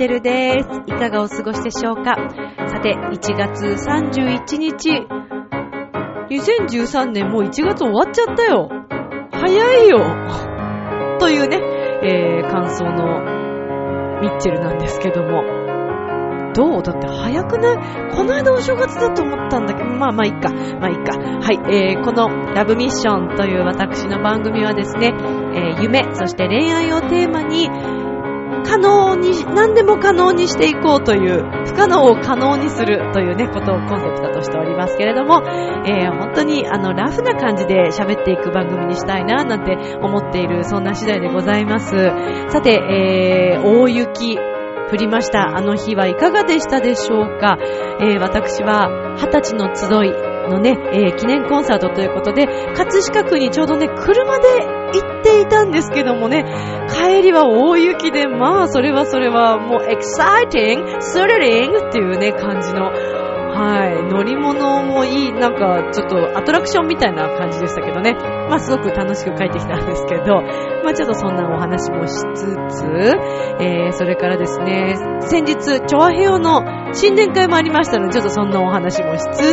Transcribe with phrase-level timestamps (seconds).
[0.00, 0.68] チェルです。
[0.86, 2.16] いかがお過ごしでしょうか？
[2.68, 5.19] さて、1月31日。
[6.30, 8.70] 2013年もう1月終わっちゃったよ。
[9.32, 9.98] 早いよ。
[11.18, 11.58] というね、
[12.04, 15.42] えー、感想のミッチェルなんですけども。
[16.54, 16.82] どう？
[16.82, 17.76] だって早くない？
[18.14, 20.50] この間お正月だと思ったんだけど、まあまあいいか。
[20.50, 21.18] まあいいか。
[21.18, 25.12] はい、えー、このラブミッションという私の番組はですね、
[25.54, 27.68] えー夢、そして恋愛をテーマに、
[28.70, 35.42] 可能に、何でも可能にしていこうという、不可能を可能にするというね、ことをコンセプトとしておりますけれども、
[35.86, 41.90] えー本当にあの、ラフな感じで喋っていく番組にしたいな、なんて思っている、そんな次第でございます。
[42.50, 45.56] さて、えー、大雪、降りました。
[45.56, 47.58] あの日はいかがでしたでしょうか、
[48.00, 50.12] えー私は、二十歳の集い
[50.48, 56.44] のね、えー記念コンサートということで、葛飾区にちょうどね、車で行っていたんですけどもね、
[56.88, 62.92] 帰りは大雪で、まあ、それはそれは、もう、エキサイティング、スリリングっていうね、感じの、
[63.50, 68.14] はい、乗り物もいい、なんか、ちょっとアトラクションみたいな感じでしたけどね。
[68.48, 70.42] まあ、すごく楽しく帰ってきたんですけど、
[70.82, 72.84] まあ、ちょっとそんなお話もしつつ、
[73.60, 76.64] えー、それからですね、先日、チョアヘヨの
[76.94, 79.52] 新年会もありましたので、ちょっとそんなお話もしつ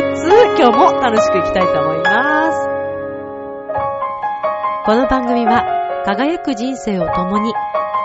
[0.58, 2.67] 今日も楽しくいきたいと思います。
[4.88, 5.66] この番組は、
[6.06, 7.52] 輝く人生を共に、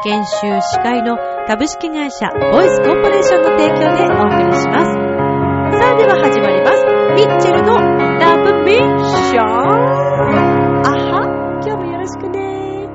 [0.04, 1.18] 研修司会の
[1.48, 4.92] 株式会社ボイスコーポレーションの提供でお送りします。
[5.80, 6.84] さあでは始まります。
[7.16, 7.80] ミッチェルの
[8.20, 9.46] ラブミッション。
[9.46, 11.24] あは、
[11.64, 12.90] 今日もよろしくね。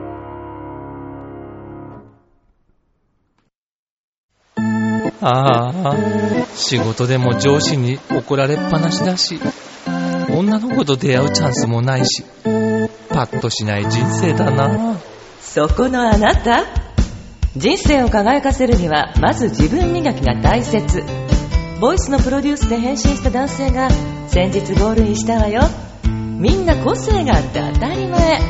[5.22, 5.97] ああ、
[6.54, 9.41] 仕事でも上司に怒られっぱなしだし、
[10.31, 12.22] 女の子と出会うチャンスもないし、
[13.19, 14.97] パッとしない人生だな。
[15.41, 16.67] そこのあなた。
[17.56, 21.03] 人生を輝かせるにはまず自分磨きが大切。
[21.81, 23.91] ボイスのプロデュースで変身した男性が
[24.28, 25.62] 先日ゴールインしたわよ。
[26.05, 28.41] みんな個性があって当たり前。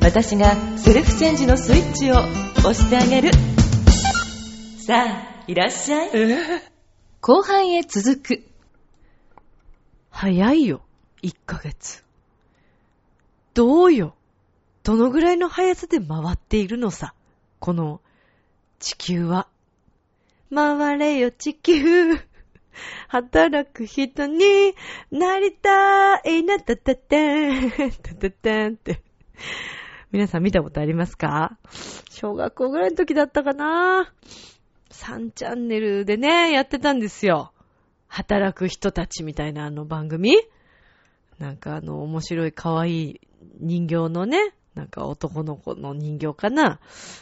[0.00, 2.14] 私がセルフチェンジのスイッチを
[2.60, 3.32] 押してあげる。
[4.78, 6.10] さあいらっしゃい。
[7.20, 8.42] 後半へ続く。
[10.08, 10.80] 早いよ、
[11.22, 12.05] 1ヶ月。
[13.56, 14.14] どうよ？
[14.82, 17.14] どのぐらいの速さで回っているのさ？
[17.58, 18.02] この
[18.78, 19.48] 地球は。
[20.54, 22.18] 回れよ地球。
[23.08, 24.44] 働く人に
[25.10, 29.00] なりたいな、たたたん、たたたんって。
[30.12, 31.56] 皆さん見たことありますか？
[32.10, 34.12] 小学校ぐらいの時だったかな
[34.90, 37.54] ?3 チャンネルでね、やってたんですよ。
[38.06, 40.36] 働く人たちみたいなあの番組
[41.38, 43.20] なんかあの面白い可愛い
[43.58, 46.80] 人形のね、なんか男の子の人形かな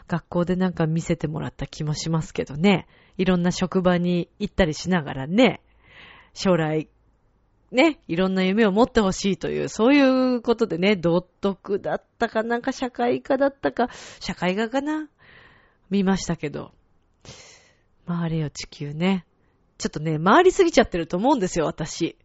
[0.08, 2.86] 学校でなんか見せてもらった気もしますけどね。
[3.16, 5.62] いろんな職場に行ったりしながらね、
[6.32, 6.88] 将来、
[7.70, 13.88] ね、いろんな夢を持ってほしいという、そういうことでね、道徳だったかなんか社会科だったか、
[14.20, 15.08] 社会科かな？
[15.90, 16.72] 見ましたけど。
[18.06, 19.24] 回れよ地球ね。
[19.78, 22.16] ちょっとね、回りすぎちゃってると思うんですよ、私。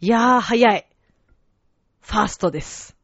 [0.00, 0.86] いやー、早い。
[2.00, 2.97] ファーストです。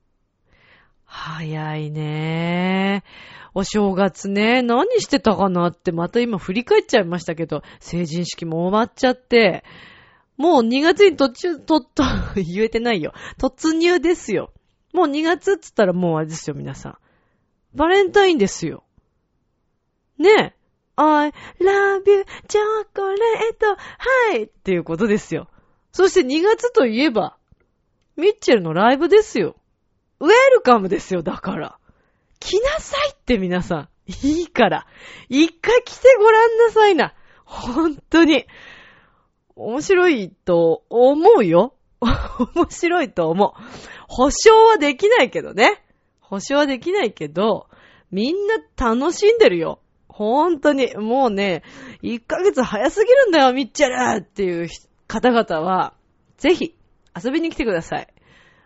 [1.16, 3.04] 早いね
[3.54, 9.62] お正月ね、何してたかなってまた今振り返っちゃいましたけど、成人式も終わっちゃって、
[10.36, 12.02] もう2月に途中、とっと、
[12.34, 13.12] 言えてないよ。
[13.38, 14.52] 突入ですよ。
[14.92, 16.98] もう2月っつったらもうあれですよ、皆さん。
[17.76, 18.82] バレンタインですよ。
[20.18, 20.54] ねえ。
[20.96, 22.60] I love you, チョ
[22.92, 23.76] コレート、は
[24.36, 25.48] いっていうことですよ。
[25.92, 27.36] そして2月といえば、
[28.16, 29.54] ミッチェルのライブですよ。
[30.24, 31.78] ウェルカムですよ、だから。
[32.40, 33.88] 来なさいって皆さん。
[34.26, 34.86] いいから。
[35.28, 37.14] 一回来てごらんなさいな。
[37.44, 38.46] 本当に。
[39.54, 41.74] 面白いと思うよ。
[42.00, 43.62] 面白いと思う。
[44.08, 45.84] 保証はできないけどね。
[46.20, 47.68] 保証はできないけど、
[48.10, 49.80] みんな楽しんでるよ。
[50.08, 50.94] 本当に。
[50.96, 51.62] もうね、
[52.02, 54.68] 1ヶ月早すぎるんだよ、ミッチェルっていう
[55.06, 55.92] 方々は、
[56.38, 56.74] ぜひ
[57.14, 58.13] 遊びに来てください。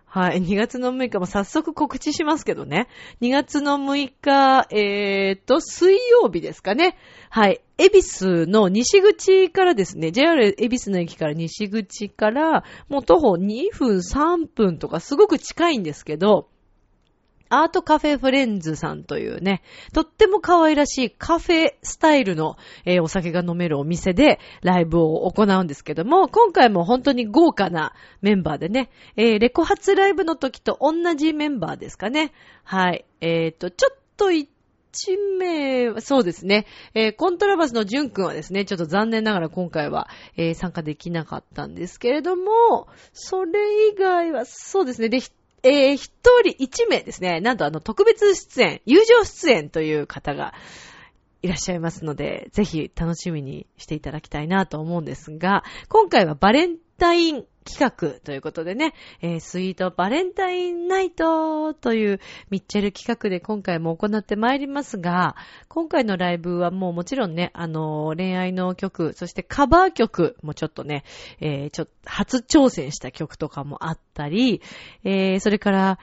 [0.08, 0.40] はい。
[0.42, 2.88] 2月の6日も早速告知しますけどね。
[3.20, 6.96] 2月の6日、えーと、水曜日ですかね。
[7.30, 7.60] はい。
[7.76, 16.48] エビスの西口からですね、JR エビスの駅から西口から、もう徒歩2分、3分とかすごく近いんですけど、
[17.50, 19.62] アートカフェフレンズさんというね、
[19.92, 32.32] とっても可愛らしいカフェスタイルの、えーお酒が飲めるお店でライブを行うんですけども、今回も本当に豪華なメンバーでね、えーレコ発ライブの時と同じメンバーですかね。
[32.64, 33.04] はい。
[33.20, 34.48] えっ、と、ちょっと一
[35.38, 36.66] 名は、そうですね。
[36.94, 45.08] えーコントラバスのジュン君はですね、ちょっと残念ながら今回は、えー参加できなかったんですけれども、それ以外は、そうですね。
[45.08, 45.30] で、ひ
[45.62, 46.12] えー一
[46.42, 47.40] 人、一名ですね。
[47.40, 50.54] なんとあの、特別出演、友情出演という方が
[51.42, 65.36] いらっしゃいますので、ぜひ楽しみにしていただきたいなと思うんですが、今回はバレンタイン企画ということでね、えースイートバレンタインナイトというミッチェル企画で今回も行ってまいりますが、
[65.68, 71.04] 今回のライブはもうもちろんね、あのー恋愛の曲、そしてカバー曲もちょっとね、
[71.40, 74.62] えーちょっと初挑戦した曲とかもあったり、
[75.04, 75.98] えーそれから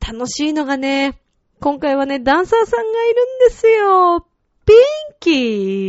[0.00, 1.20] 楽しいのがね、
[1.60, 4.26] 今回はね、ダンサーさんがいるんですよ。
[4.66, 4.76] ピン
[5.20, 5.32] キ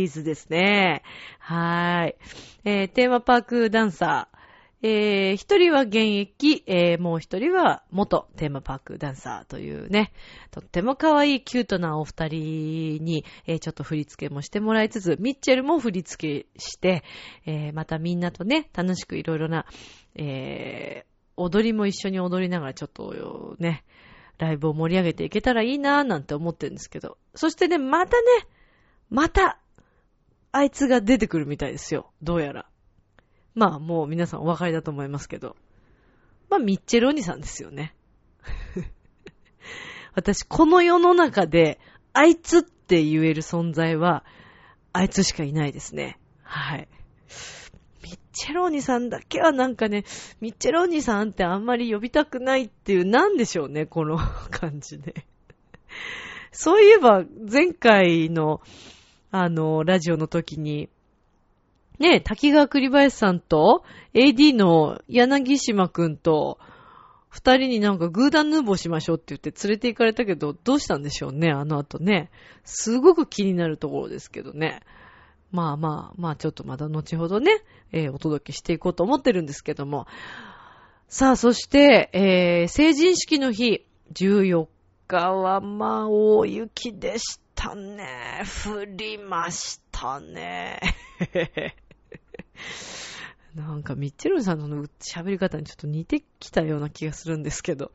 [0.04, 1.02] ーズですね。
[1.40, 2.16] はい。
[2.64, 4.38] えーテーマパークダンサー。
[4.80, 10.12] えー一人は現役、えーもう一人は元テーマパークダンサーというね、
[10.52, 17.02] とっても可愛いキュートなお二人に、えーちょっと振り付けもしてもらいつつ、ミッチェルも振り付けして、
[17.46, 19.66] えーまたみんなとね、楽しくいろいろな、
[20.14, 21.04] え
[21.36, 23.82] 踊りも一緒に踊りながらちょっとね、
[24.38, 27.18] ライブを盛り上げていけたらいいなーなんて思ってるんですけど。
[27.34, 28.26] そしてね、またね、
[29.10, 29.58] また、
[30.52, 32.10] あいつが出てくるみたいですよ。
[32.22, 32.66] どうやら。
[33.54, 35.56] まあ、もう皆さんお分かりだと思いますけど。
[36.48, 37.94] まあ、ミッチェルお兄さんですよね。
[40.14, 41.78] 私、この世の中で、
[42.12, 44.24] あいつって言える存在は、
[44.92, 46.18] あいつしかいないですね。
[46.42, 46.88] はい。
[48.02, 50.04] ミッチェローニさんだけはなんかね、
[50.40, 54.18] ミッチェローニさんってあんまり呼びたくないっていう、なんでしょうね、この
[54.50, 55.26] 感じで。
[56.52, 58.62] そういえば、前回の、
[59.30, 60.88] あの、ラジオの時に、
[61.98, 63.84] ね、滝川栗林さんと、
[64.14, 66.58] AD の柳島くんと、
[67.28, 72.30] 二人になんかグーダンヌーボーしましょうって言って連れて行かれたけど、どうしたんでしょうね、あの後ね。
[72.64, 74.80] すごく気になるところですけどね。
[75.50, 80.06] まあまあ、まあちょっとまだ後ほどね、えーお届けしていこうと思ってるんですけども。
[81.08, 83.84] さあ、そして、えー成人式の日、
[84.14, 84.68] 14
[85.06, 88.44] 日はまあ大雪でしたたね。
[88.64, 90.78] 降りましたね。
[93.56, 97.90] なんかミッチェルさんの喋り方にちょっと似てきたような気がするんですけど。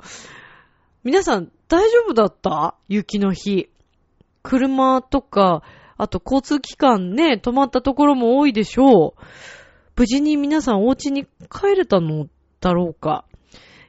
[1.06, 2.76] 皆さん大丈夫だった？
[2.90, 3.70] 雪の日。
[4.42, 5.64] 車とか、
[5.96, 9.22] あと交通機関ね、止まったところも多いでしょう。
[9.96, 12.28] 無事に皆さんお家に帰れたの
[12.60, 13.24] だろうか？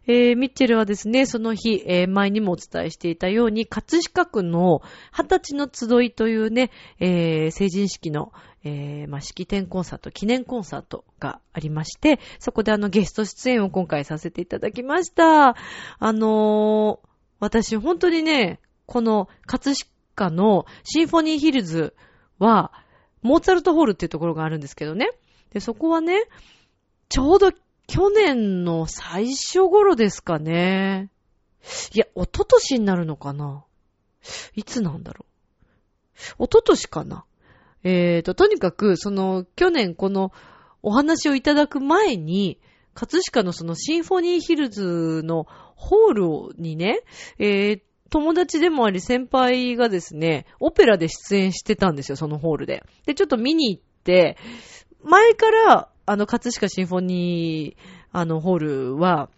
[0.06, 6.71] えー、ミッチェルはですね、その日、えー前にもお伝えしていたように、葛飾区の二十歳の集いというね、
[7.01, 8.33] えー成人式の、
[8.65, 15.56] えーまあ、式典コンサート、記念コンサートがありまして、そこであのゲスト出演を今回させていただきました。
[15.99, 17.09] あのー
[17.41, 19.75] 私本当にね、この葛
[20.15, 21.95] 飾のシンフォニーヒルズ
[22.39, 22.73] は、
[23.23, 25.11] モーツァルトホールっていうところがあるんですけどね。
[25.50, 26.23] で、そこはね、
[27.09, 27.50] ちょうど
[27.87, 31.11] 去年の最初頃ですかね。
[31.95, 33.65] いや、一昨年になるのかな
[34.55, 35.26] いつなんだろ
[36.38, 36.45] う。
[36.45, 37.25] 一昨年かな
[37.83, 40.33] えーと、とにかく、その、去年この
[40.83, 42.59] お話をいただく前に、
[42.95, 47.00] 葛飾のそのシンフォニーヒルズのホールにね、
[47.38, 52.85] えー友達でもあり先輩がですね、オペラで出演してたんですよ、そのホールで。
[53.07, 54.37] で、ちょっと見に行って、
[55.03, 57.82] 前から、あの、葛飾シンフォニー、
[58.12, 59.30] あの、ホールは、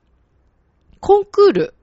[1.00, 1.74] コンクール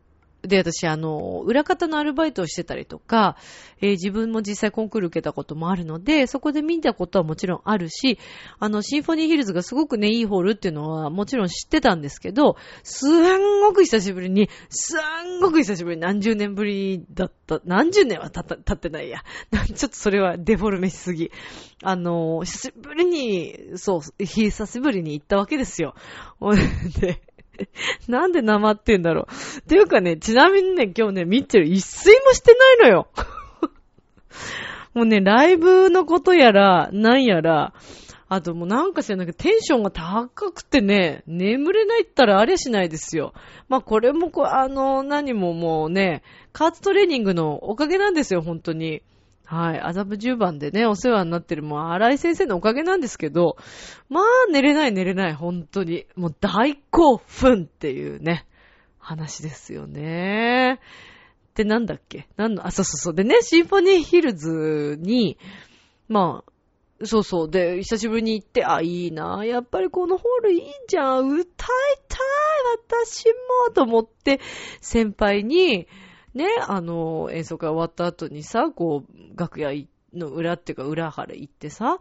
[0.44, 3.38] で私、あの、裏方のアルバイトをしてたりとか、
[3.82, 8.20] えー自分も実際コンクール受けたこともあるので、そこで見たことはもちろんあるし、
[8.60, 19.24] あの、シンフォニーヒルズがすごくね、いいホールっていうのはもちろん知ってたんですけど、すんごく久しぶりに、すんごく久しぶりに何十年ぶりだった、何十年は経っってないや。
[19.76, 21.32] ちょっとそれはデフォルメしすぎ。
[21.82, 25.96] あの、久しぶりに、そう、久しぶりに行ったわけですよ。
[27.00, 27.22] で、
[28.08, 29.60] なんで生ってんだろう。
[29.60, 33.08] っていうかね、ちなみにね、今日ね、ミッチェル一睡もしてないのよ。
[34.94, 37.74] もうね、ライブのことやら、なんやら、
[38.30, 43.34] あともうなんか知らないけど、テンションが高くてね、眠れないったらありゃしないですよ。
[43.70, 49.04] まあこれもこ、あの、何ももうね、カーツトレーニングのおかげなんですよ、本当に。
[49.54, 49.80] はい。
[49.80, 53.58] 麻布十番でね、お世話になってる、もう、荒井先生のおかげなんですけど、
[54.10, 56.08] まあ、寝れない寝れない、本当に。
[56.16, 58.48] もう大興奮っていうね、
[58.98, 60.80] 話ですよね。
[61.54, 62.28] で、なんだっけ？
[62.36, 63.14] なんの、あ、そうそうそう。
[63.14, 65.38] でね、シンフォニーヒルズに、
[66.08, 67.50] まあ、そうそう。
[67.52, 69.44] で、久しぶりに行って、あ、いいな。
[69.46, 71.30] やっぱりこのホールいいじゃん。
[71.30, 71.46] 歌い
[72.08, 72.20] たい、
[72.90, 73.26] 私
[73.68, 74.40] も、と思って、
[74.82, 75.88] 先輩に、
[76.34, 79.72] ね、あの、演奏会終わった後にさ、こう、楽屋
[80.14, 82.00] の裏っていうか裏腹行ってさ、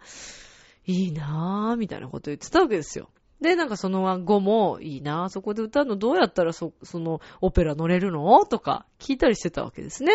[0.87, 3.11] いいなぁ、みたいなこと言ってたわけですよ。
[3.41, 8.47] で、なんかその後も、いいなぁ、そこで歌うのどうやったらそ、その、オペラ乗れるの？
[8.47, 10.13] とか聞いたりしてたわけですね。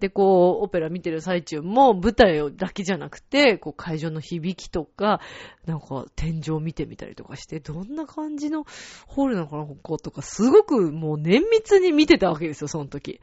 [0.00, 5.20] で、こう、オペラ見てる最中も舞台だけじゃなくて、こう、会場の響きとか、
[5.64, 8.66] なんか天井見てみたりとかして、どんな感じの
[9.06, 13.20] ホールなのかな、こことか、すごくもう綿密に見てたわけですよ、その時。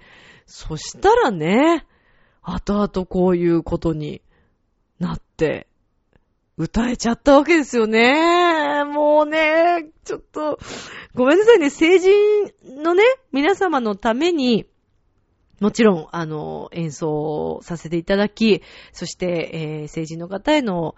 [0.47, 1.85] そしたらね、
[2.41, 4.21] 後々こういうことに
[4.99, 5.67] なって、
[6.57, 8.83] 歌えちゃったわけですよね。
[8.83, 10.59] もうね、ちょっと、
[11.15, 12.51] ごめんなさいね、成人
[12.83, 14.67] のね、皆様のために、
[15.63, 20.93] もちろん、あの、演奏させていただき、そして、えー、成人の方への、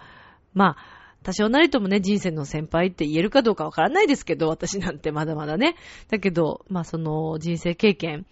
[0.55, 0.77] まあ、
[1.21, 5.75] 多少なりともね、人生の先輩って言えるかどうかわからないですけど、私なんてまだまだね。
[6.09, 8.25] だけど、まあ、その人生経験、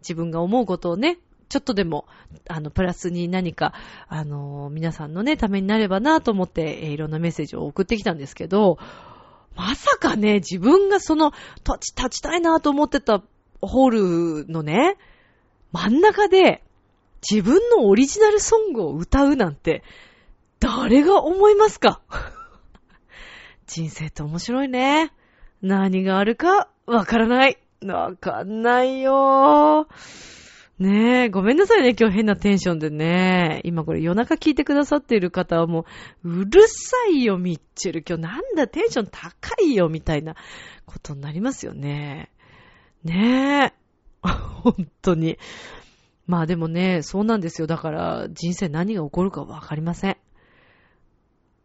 [0.00, 2.04] 自分が思うことをね、ちょっとでも、
[2.50, 3.72] あの、プラスに何か、
[4.08, 8.76] あの、皆さんのね、ためになればなと思って、えー、いろんなメッセージを送ってきたんですけど、
[9.56, 11.32] まさかね、自分がその、
[11.64, 13.22] 立ち、立ちたいなと思ってた
[13.60, 14.96] ホールのね、
[15.72, 16.62] 真ん中で
[17.28, 19.82] 自分のオリジナルソングを歌うなんて、
[20.60, 22.00] 誰が思いますか？
[23.66, 25.12] 人生って面白いね。
[25.62, 27.58] 何があるかわからない。
[27.84, 29.86] わかんないよ
[30.78, 33.60] ねえ、ごめんなさいね、今日変なテンションでね。
[33.64, 35.86] 今これ夜中聞いてくださっている方はも
[36.24, 38.04] う、うるさいよ、ミッチェル。
[38.08, 40.36] 今日なんだ、テンション高いよ、みたいな
[40.86, 42.30] ことになりますよね。
[43.02, 43.77] ねえ。
[44.62, 45.38] 本当に。
[46.26, 47.66] まあでもね、そうなんですよ。
[47.66, 50.16] だから人生何が起こるかわかりません。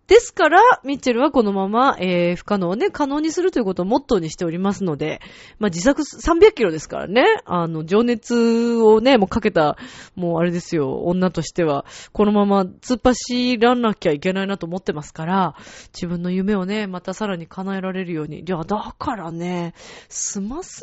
[0.07, 5.22] ですから、ミッチェルはこのまま、えー、不可能をね、可能にするということをモットーにしておりますので、
[5.60, 9.77] まあ、自作300キロですからね、あの、情熱をね、もうかけた、
[10.15, 15.55] もうあれですよ、女としては、このまま突っ走らなきゃいけないなと思ってますから、
[15.93, 18.41] 自分の夢をね、またさらに叶えられるように。
[18.41, 19.74] いや、だからね、
[20.10, 20.81] スマス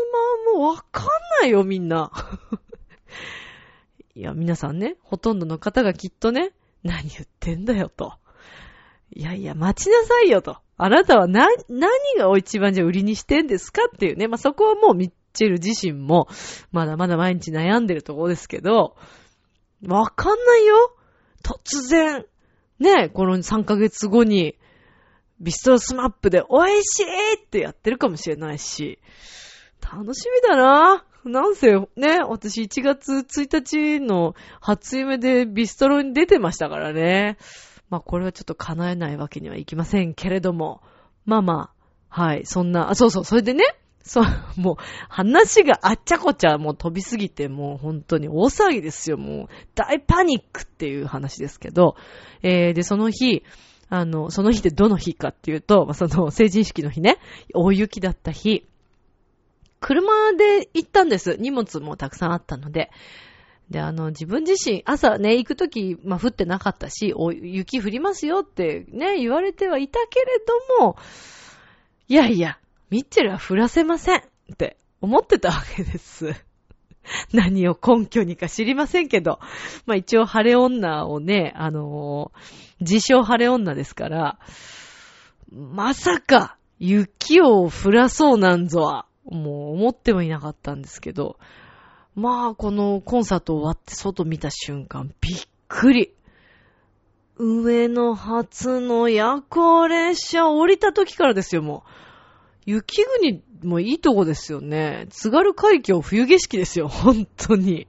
[0.55, 1.07] マもわかん
[1.43, 2.11] ないよ、みんな。
[4.17, 8.15] いや、皆さんね、ほとんどの方がきっとね、何言ってんだよと。
[9.13, 10.59] いやいや、待ちなさいよと。
[10.77, 14.29] あなたはな、何が一番じゃ売りにしてんですかっていうね。
[14.29, 16.29] まあ、そこはもうミッチェル自身も、
[16.73, 18.97] まだまだ毎日悩んでるところですけど、
[19.87, 20.97] わかんないよ。
[21.43, 22.25] 突然、
[22.79, 24.57] ね、この3ヶ月後に、
[25.41, 28.99] ビストロスマップで美味しいってやってるかもしれないし、
[29.81, 31.05] 楽しみだな。
[31.25, 37.37] なんせ、ね、私1月1日の初夢でビストロに出てましたからね。
[37.91, 40.81] まあこれはちょっと叶えないわけにはいきませんけれども、
[41.27, 41.71] まあま
[42.09, 43.65] あ、はい、そんな、あ、そうそう、それでね、
[44.03, 44.25] そう、
[44.61, 44.77] もう、
[45.09, 51.97] 話があっちゃこちゃもう飛びすぎて、もう本当に大騒ぎですよ、もう、大パニックっていう話ですけど、
[52.43, 53.45] えー、で、その日、
[53.89, 57.19] あの、その日ってどの日かっていうと、まあ、その成人式の日ね、
[57.55, 58.67] 大雪だった日、
[59.81, 61.37] 車で行ったんです。
[61.39, 62.91] 荷物もたくさんあったので。
[63.71, 70.27] で、あの、自分自身、朝ね、行くとき、まあ、降ってなかったし、お、雪降りますよってね、言われてはいたけれ
[70.79, 70.97] ども、
[72.09, 72.59] いやいや、
[72.91, 76.35] ミッチェルは降らせませんって思ってたわけです。
[77.33, 79.39] 何を根拠にか知りませんけど、
[79.87, 84.39] まあ、一応晴れ女をね、あのー、自称晴れ女ですから、
[85.53, 91.39] まさか、雪を降らそうなんぞは、もう思ってもいなかったんですけど、
[92.15, 95.39] まあ、このコンサート終わって外見た瞬間、びっ
[95.69, 96.13] くり。
[97.37, 101.91] 上野初の夜行列車降りた時からですよ、もう。
[102.67, 105.07] 雪国もいいとこですよね。
[105.11, 107.87] 津軽海峡冬景色ですよ、本当に。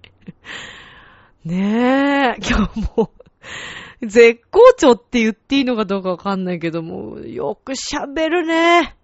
[1.44, 3.12] ねえ、今日も
[4.02, 8.96] 絶好調って言っていいのかどうかわかんないけども、よく喋るね。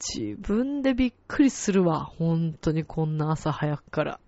[0.00, 2.04] 自分でびっくりするわ。
[2.04, 4.20] 本当にこんな朝早くから。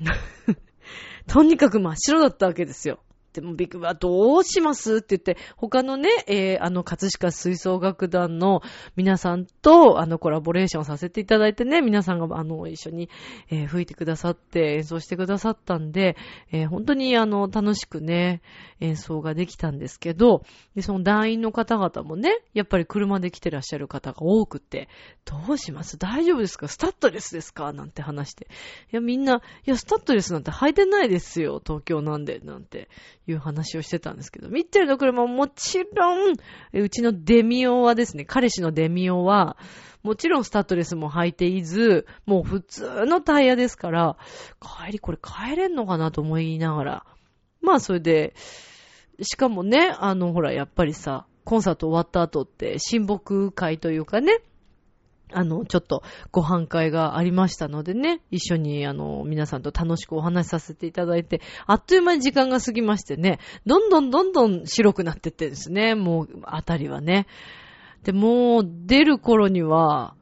[1.26, 3.00] とにかく真っ白だったわけですよ。
[3.32, 8.62] でもビッグバどうしますって言って、他のね、えー、あの、葛飾吹奏楽団の
[8.96, 13.08] 皆さんと、あの、コラボレーションさせていただいてね、皆さんが、あの、一緒に、
[13.50, 16.16] えー、吹いてくださって演奏してくださったんで、
[16.50, 18.42] えー、本当に、あの、楽しくね、
[18.80, 20.42] 演奏ができたんですけど、
[20.74, 24.88] で、その団員の方々もね、やっぱり車で来てらっしゃる方が多くて、
[25.24, 25.98] どうします？
[25.98, 26.66] 大丈夫ですか？
[26.66, 27.72] スタッドレスですか？
[27.72, 28.46] なんて話して。
[28.92, 32.88] いや、みんな、いや、スタッドレスなんて履いてないですよ、東京なんで、なんて。
[33.26, 36.36] いう話をしてたんですけど、ミッチェルの車ももちろん、
[36.72, 39.56] うちのデミオはですね、彼氏のデミオは、
[40.02, 44.16] もちろんスタッドレスも履いていず、もう普通のタイヤですから、
[44.60, 47.06] 帰りこれ帰れんのかなと思いながら。
[47.60, 48.34] まあそれで、
[49.22, 54.40] しかもね、あのほら、やっぱりさ、コンサート終わった後って親睦会というかね、
[55.32, 67.26] あの、ちょっとご飯会がありましたのでね、一緒にあの、皆さんと楽しくお話しさせていただいて、あっという間に時間が過ぎましてね、どんどんどんどん白くなってってですね、もう、あたりはね。
[68.04, 70.14] で、もう、出る頃には、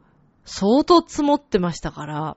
[0.44, 2.36] 相当積もってましたから、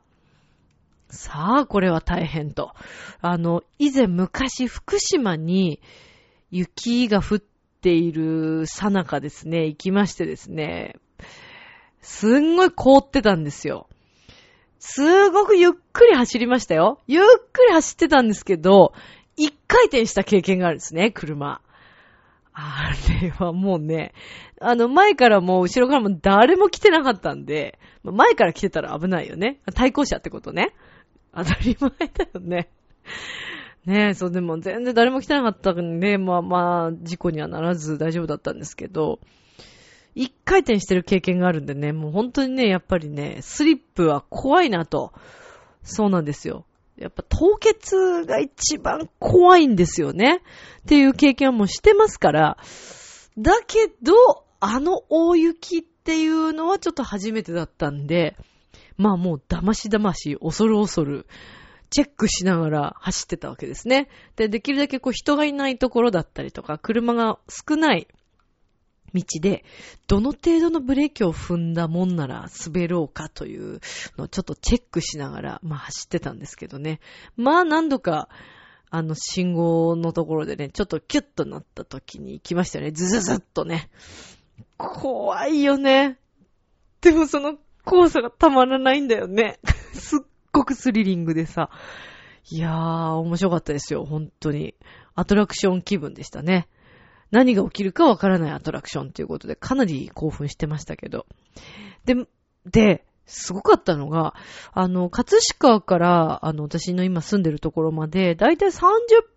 [1.11, 2.73] さあ、これは大変と。
[3.19, 5.81] あの、以前昔福島に
[6.51, 10.95] 雪が降っているさなかですね、行きましてですね、
[12.01, 13.87] すんごい凍ってたんですよ。
[14.79, 16.99] すごくゆっくり走りましたよ。
[17.07, 18.93] ゆっくり走ってたんですけど、
[19.35, 21.61] 一回転した経験があるんですね、車。
[22.53, 22.91] あ
[23.21, 24.13] れはもうね、
[24.59, 29.61] あの、前からも後ろからも誰も来てなかったんで、前から来てたら危ないよね。
[29.73, 30.73] 対向車ってことね。
[31.33, 32.69] 当たり前だよね。
[33.85, 39.19] ねえ、そう、でも全然誰も来てなかったんで、まあまあ、事故にはならず大丈夫だったんですけど、
[40.15, 45.13] 一回転してる経験があるんでね、もう本当にね、やっぱりね、スリップは怖いなと。
[45.83, 46.65] そうなんですよ。
[46.97, 50.41] やっぱ凍結が一番怖いんですよね。
[50.81, 52.57] っていう経験はもうしてますから。
[53.37, 54.13] だけど、
[54.59, 58.35] あの大雪っていうのはちょっと初めてだったんで、
[58.97, 61.25] まあもう騙し騙し、恐る恐る、
[61.89, 64.07] チェックしながら走ってたわけですね。
[64.35, 68.07] で、できるだけこう人がいないところだったりとか、車が少ない
[69.13, 69.63] 道で、
[70.07, 73.79] どの程度のブレーキを踏んだもんなら滑ろうかという
[74.17, 76.99] のをちょっとチェックしながら、まあ走ってたんですけどね。
[77.35, 78.29] まあ何度か、
[78.89, 82.91] あの信号のところでね、ちょっとキュッとなった時に行きましたよね。
[82.91, 83.89] ズズズッとね。
[84.77, 86.17] 怖いよね。
[86.99, 89.59] でもその怖さがたまらないんだよね。
[89.93, 90.19] すっ
[90.51, 91.69] ごくスリリングでさ。
[92.49, 94.75] いやー、面白かったですよ、本当に。
[95.15, 96.67] アトラクション気分でしたね。
[97.31, 101.25] 何が起きるかわからないアトラクションということで、かなり興奮してましたけど。
[102.05, 102.15] で、
[102.65, 104.35] で、すごかったのが、
[104.73, 108.81] あの、葛飾から、あの、私の今住んでるところまで、だいたい30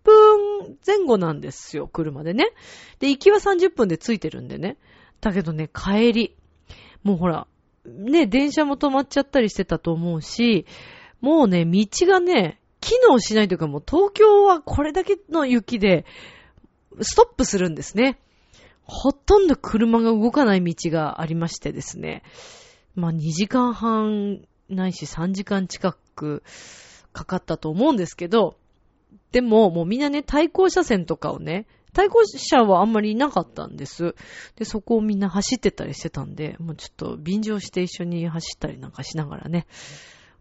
[0.03, 2.51] 分前後なんですよ、車でね。
[2.99, 4.77] で、行きは30分で着いてるんでね。
[5.21, 6.35] だけどね、帰り。
[7.03, 7.47] もうほら、
[7.85, 10.65] ね、電車も止まっちゃったりしてたと思うし、
[11.21, 16.05] もうね、道がね、機能しないというかもう東京はこれだけの雪で、
[17.01, 18.19] ストップするんですね。
[18.83, 22.23] ほとんど車が動かない道がありましてですね。
[22.95, 26.43] まあ2時間半ないし3時間近く
[27.13, 28.57] かかったと思うんですけど、
[29.31, 34.15] でももうみんなね、対向車線とかをね、対向車はあんまりいなかったんです。
[34.57, 39.65] で、そこをみんな走ってたりしてたんで、もうちょっと便乗して一緒に走ったりなんかしながらね、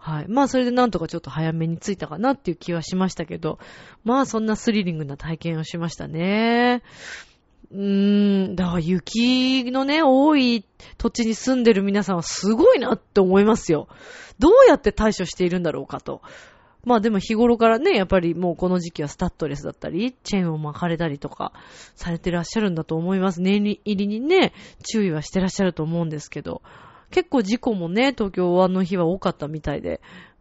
[0.04, 0.28] はい。
[0.28, 3.58] まあ、それでなんとかちょっと早めに着いたかなっていう気はしましたけど、
[4.04, 6.82] まあ、そんなスリリングな体験をしましたね。
[7.72, 10.62] うーん、だから雪のね、多い
[10.98, 13.88] 土地に住んでる皆さんはすごいなって思いますよ。
[14.38, 16.20] どうやって対処しているんだろうかと。
[16.84, 21.54] まあでも日頃からね、やっぱりもうこの時期はスタッドレスだったり、チェーンを巻かれたりとか
[21.94, 23.40] されてらっしゃるんだと思います。
[23.40, 24.52] 念入りにね、
[24.86, 26.60] 注意はしてらっしゃると思うんですけど。
[27.14, 30.00] 結構事故もね、東京はの日は多かったみたいで、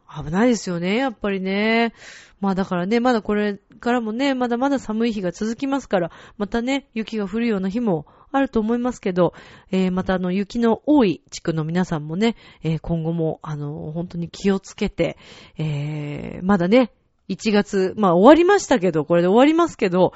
[0.10, 1.94] 危ないですよね、やっぱりね。
[2.42, 6.10] まあだからね、まだこれからもね、まだまだ寒い日が続きますから、
[6.40, 9.36] またね、雪が降るような日もあると思いますけど、
[9.70, 15.20] えー、またあの雪の多い地区の皆さんもね、えー、今後もあの、本当に気をつけて、
[15.60, 16.92] えー、まだね、
[17.30, 20.14] 1月、まあ終わりましたけど、これで終わりますけど、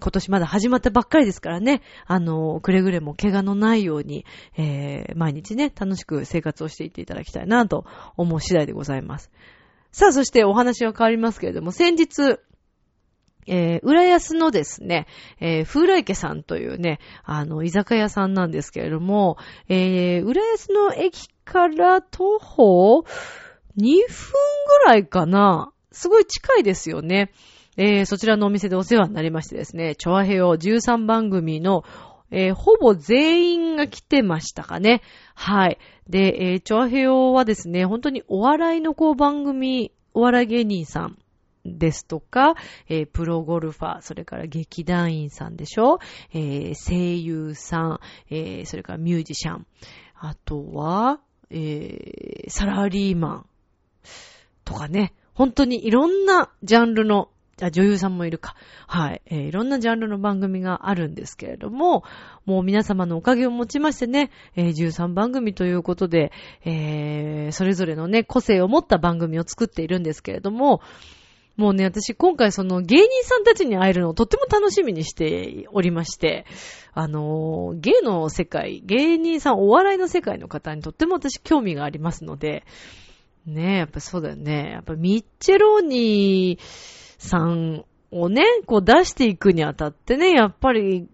[0.00, 4.24] 今年まだ始まったばっかりですからね、あの、くれぐれも怪我のないように、
[4.56, 7.84] えー、毎日ね、楽しく生活をしていっていただきたいなと
[8.16, 9.30] 思う次第でございます。
[9.92, 12.38] さあ、そしてお話は変わりますけれども、先日、
[13.46, 15.06] えー、浦安のですね、
[15.40, 19.36] えー、風来家さんというね、あの、居酒屋さんなんですけれども、
[19.68, 23.04] えー、浦安の駅から徒歩2
[23.76, 23.96] 分
[24.82, 25.72] ぐらいかな。
[25.92, 27.32] すごい近いですよね。
[27.76, 31.84] えー、そちらのお店でお世話になりましてですね、チョアヘヨ13番組の、
[32.30, 35.02] えー、ほぼ全員が来てましたかね。
[35.34, 35.78] はい。
[36.08, 41.18] で、えー、チョアヘヨはですね、本当にお笑いのこう番組、お笑い芸人さん
[41.64, 42.54] ですとか、
[42.88, 45.98] えー、プロゴルファー、それから劇団員さんでしょ、
[46.32, 49.66] えー、声優さん、えー、それからミュージシャン、
[50.16, 53.46] あとは、えー、サラリーマン
[54.64, 57.30] とかね、本当にいろんなジャンルの
[57.66, 58.54] あ、女優さんもいるか。
[58.86, 59.22] はい。
[59.26, 62.04] えー、いろんなジャンルの番組があるんですけれども、
[62.46, 66.32] もう皆様のおかげをもちましてね、えー、13番組ということで、
[66.64, 70.80] えー、それぞれのね、個性を持った番組を作っているんですけれども、
[71.56, 76.46] もうね、私今回その芸人さんたちに会えるのをとっても楽しみにしておりまして、
[76.94, 82.64] あの、芸の世界、芸人さん、お笑いの世界の方にとっても私興味がありますので、
[83.46, 84.70] ねえ、やっぱそうだよね。
[84.72, 91.06] やっぱミッチェローニー、さんをね、こう出していくにあたってね、やっぱり、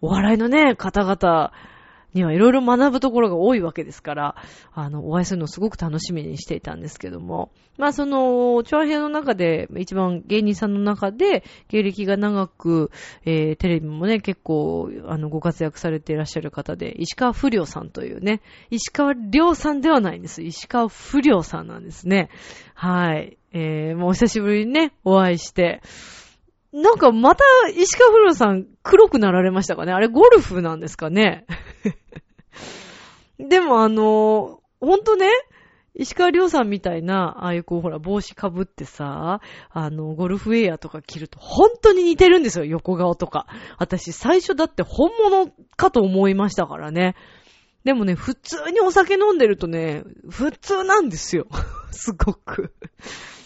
[0.00, 1.52] お笑いのね、方々
[2.14, 4.36] にはいろいろ学ぶところが多いわけですから、
[4.72, 12.90] あの、お会いするのすごく楽しみにしていたんですけども、まあその、チョアヘの中で、一番芸人さんの中で、芸歴が長く、
[13.24, 20.42] えー、テレビもね、結構、あの、ご活躍されていらっしゃる方で、石川不良さんというね、石川良さんではないんです。
[20.42, 22.28] 石川不良さんなんですね。
[22.74, 23.38] はい。
[23.54, 25.82] えー、もう久しぶりにね、お会いして、
[26.72, 29.92] なんかまた石川不良さん黒くなられましたかね？
[29.92, 31.46] あれゴルフなんですかね？
[33.38, 35.28] でもあのー、ほんとね、
[35.94, 43.46] 石川良さんみたいな、ああいうこうほら帽子かぶってさ、あの、ゴルフウェアとか着ると本当に似てるんですよ、横顔とか。
[43.78, 47.14] 私最初だって本物かと思いましたからね。
[47.84, 51.46] でもね、普通にお酒飲んでるとね、普通なんですよ。
[51.90, 52.72] すごく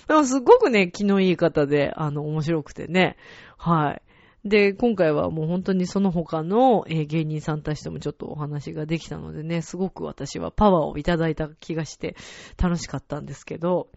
[0.09, 3.17] でもすごくね、気のいい方で、あの、面白くてね。
[3.57, 4.03] はい。
[4.49, 12.17] で、今回はもう本当にその他の、芸人さんたちともちょっとお話ができたのでね、すごく私はパワーをいただいた気がして
[12.57, 13.89] 楽しかったんですけど、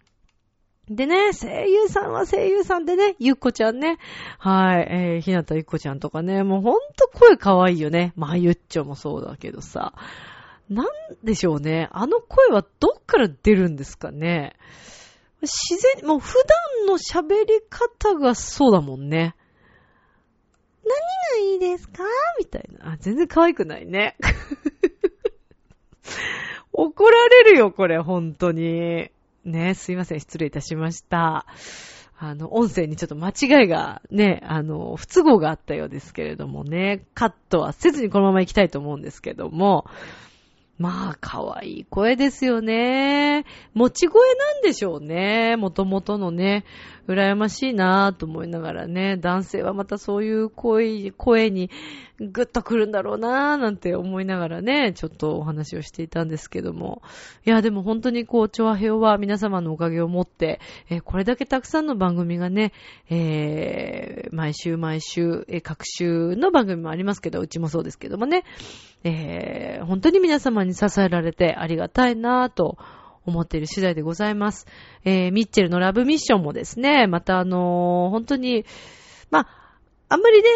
[0.89, 4.00] でね、声優さんは声優さんでね、ゆっこちゃんね。
[4.39, 8.13] はい、えー、ひなたゆっこちゃんとかね、もうほんと声かわいいよね。
[8.15, 9.93] まあ、ゆっちょもそうだけどさ。
[10.67, 10.88] なん
[11.24, 11.89] でしょうね。
[11.91, 14.56] あの声はどっから出るんですかね。
[15.41, 16.36] 自然、もう普
[16.78, 19.36] 段の喋り方がそうだもんね。
[20.84, 22.04] 何がいいですか？
[22.39, 22.93] みたいな。
[22.93, 24.15] あ、全然可愛くないね。
[26.73, 29.12] 怒られるよ、これ、本当に。
[29.45, 31.45] ね、すいません、失礼いたしました。
[32.17, 39.86] あの、音声にちょっと間違いがね、あの、不都合があったようですけれどもね、カットはせずにこのまま行きたいと思うんですけども、
[40.80, 43.44] まあ、可愛い声ですよね。
[43.74, 45.58] 持ち声なんでしょうね。
[45.58, 46.63] もともとのね。
[47.10, 49.18] 羨ましいなぁと思いながらね。
[49.18, 51.72] 男性はまたそういう声、声に
[52.20, 57.02] ぐっと来るんだろうなぁなんて思いながらね、ちょっとお話をしていたんですけども。
[57.48, 62.74] いや、でも本当にこう、チョアヘオは皆様のおかげをもって、えー、これだけたくさんの番組がね、
[63.10, 68.44] えー、毎週毎週、えー、各週の番組もありますけど、うちもそうですけどもね。
[69.04, 72.77] えー、本当に皆様に支えられてありがたいなぁと
[73.25, 74.67] 思っている次第でございます。
[75.03, 78.65] えー、ミッチェルのラブミッションもですね、またあのー、本当に、
[79.32, 79.47] まあ、
[80.10, 80.49] あんまりね、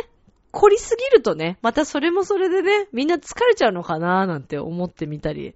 [0.52, 5.56] 凝りすぎるとね、またそれもそれでね、みんな疲れちゃうのかななんて思ってみたり。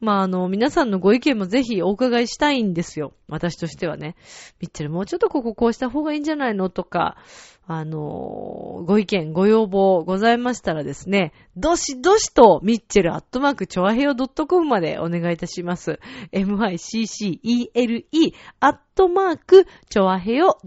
[0.00, 3.12] まあ、あの、皆さんのご意見もぜひお伺いしたいんですよ。
[3.28, 4.16] 私としてはね。
[4.60, 7.18] ミッチェルもうちょっとこここうした方がいいんじゃないのとか、
[7.66, 16.00] あの、ご意見、ご要望ございましたらですね、どしどしと、ミッチェルアットマーク、チョアヘヨ .com までお願いいたします。
[16.32, 20.58] m-i-c-c-e-l-e アットマーク、チョアヘヨ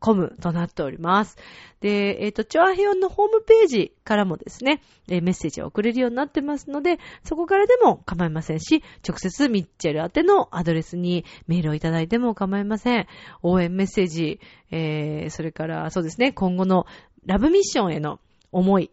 [0.00, 1.36] .com となっております。
[1.80, 13.06] で、えっ、ー、と、チョアヘオのホームページからもですね、メッセージを送れるようになってますので、そこからでも構いませんし、直接ミッチェル宛てのアドレスにメールをいただいても構いません。
[13.42, 16.86] 応援メッセージ、えー、それから、そうですね、今後の
[17.24, 18.20] ラブミッションへの
[18.52, 18.90] 思い、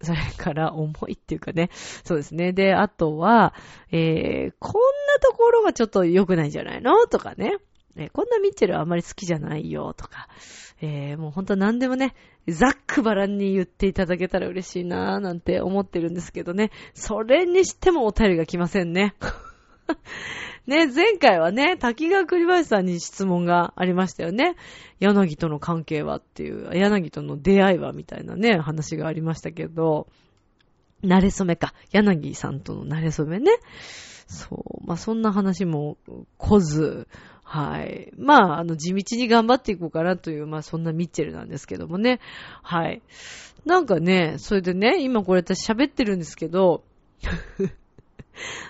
[0.00, 1.70] それから思いっていうかね。
[1.72, 2.52] そうですね。
[2.52, 3.54] で、あとは、
[3.90, 7.06] えー、こんなところがちょっと良くないんじゃないの？
[7.06, 7.56] とかね。
[7.96, 10.28] えー、こんなミッチェルあんまり好きじゃないよとか。
[10.80, 12.14] えー、もうほんと何でもね、
[12.46, 16.70] ざっくばらんに言っていただけたら嬉しいなぁなんて思ってるんですけどね。
[16.94, 19.16] それにしてもお便りが来ませんね。
[20.68, 24.54] ね、前回はね、滝川栗林さんに質問がありましたよね。
[25.00, 30.08] 柳との関係はっていう、柳との出会いはみたいなね、話がありましたけど、
[31.02, 31.72] 慣れ初めか。
[31.90, 33.50] 柳さんとの慣れ初めね。
[34.26, 34.86] そう。
[34.86, 35.96] まあ、そんな話も
[36.36, 37.08] 来ず、
[37.42, 38.12] はい。
[38.18, 42.20] まあ、あの、地道に頑張っていこうかなという、まあ、そんなミッチェルなんですけどもね。
[42.62, 43.00] はい。
[43.64, 46.84] なんかね、それでね、今これ私喋ってるんですけど、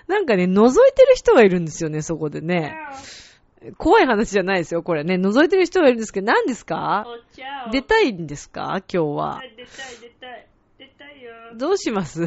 [0.07, 2.77] なんかね、覗いてる人がいるんですよね、そこでね。
[3.77, 5.15] 怖い話じゃないですよ、これね。
[5.17, 7.07] 覗いてる人がいるんですけど、何ですか？
[7.73, 8.83] 出たいんですか？
[8.93, 9.41] 今日は。
[9.43, 9.67] 出たい、
[10.01, 10.47] 出たい。
[10.79, 11.33] 出たいよ。
[11.57, 12.25] どうします？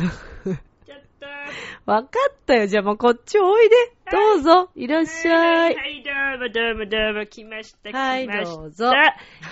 [1.85, 2.67] わかったよ。
[2.67, 3.75] じゃあもうこっちおいで。
[4.11, 4.69] どうぞ。
[4.75, 5.75] いらっしゃい。
[5.75, 8.61] はい、どうもどうもどうも、来ました、はい来ました。
[8.61, 8.91] どうぞ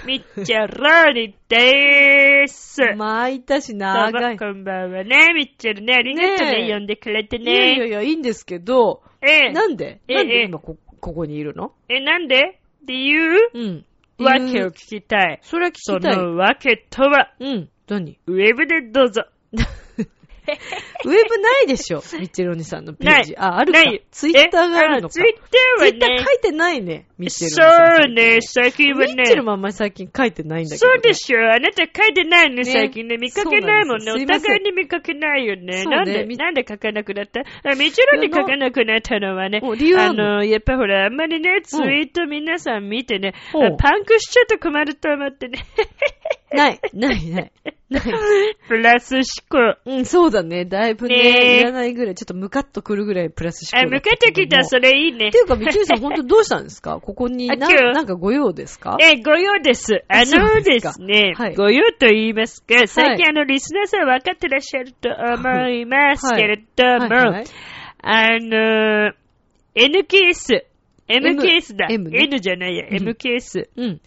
[0.05, 2.81] ミッチェローニでーす。
[2.97, 4.33] まいたし、どう長い。
[4.33, 7.87] もこんばんはね、ミッチェルね、ありがとうね、ねえ呼んでくれていやいやね。
[7.87, 10.01] いや、いいんですけど、ええ、なんで？
[10.09, 11.71] ええなんで今こ、ここにいるの？
[11.87, 12.59] え、なんで？
[12.83, 13.85] っていううん。
[14.17, 15.39] わけを聞きたい。
[15.41, 16.17] それは聞そきたい。
[16.17, 17.69] のわけとは、うん。
[17.87, 18.19] 何？
[18.27, 19.23] ウェブでどうぞ。
[21.05, 23.35] ウェブないでしょミッチェルお兄さんのページ。
[23.37, 23.79] あ、あるか。
[24.11, 25.13] ツイッターがあるのか。
[25.13, 27.07] ツイッターはツイッターね書、いてないね。
[27.17, 28.05] ミッチェルそ。
[28.05, 29.13] うね、最近はね。
[29.15, 30.93] ミッチェルもあんまり最近書いてないんだけど、ね。
[30.95, 31.39] そうでしょ。
[31.39, 33.17] あなた書いてないね、ね最近ね。
[33.17, 34.05] 見かけないもんね。
[34.05, 35.83] んですすいません互いに見かけないよね。
[35.83, 37.41] ねなんで、みなんで書かなくなった？
[37.41, 45.59] あみちろに書かなくなったのはねお理由、あのの、やっぱほら、あんまりね、ツイート皆さん見てね、パンクしちゃうと困ると思ってね。
[46.51, 47.51] ない、ない、ない。
[47.89, 48.03] ない。
[48.67, 49.79] プラス思考。
[49.85, 50.65] うん、そうだね。
[50.65, 51.21] だいぶね、ね
[51.57, 55.37] えいらないぐらい、ちょっとムカッとくるぐらいプラス思あ、考だ向かってきた、それいいねって。
[55.39, 56.99] いうか、みちゅうさん、 本当どうしたんですか？
[56.99, 58.97] ここにな、なんかご用ですか？
[59.01, 60.03] え、ご用です。
[60.07, 67.43] あのですすね、はいご用と言いますか、最近はいあの、リスナーさん分かってらっしゃると思いますけれども、
[68.01, 69.11] あの、
[69.75, 70.65] N ケース、
[71.07, 71.87] M ケースだ。
[71.89, 73.67] M ね N じゃないや、うん M ケース。
[73.75, 74.01] うん。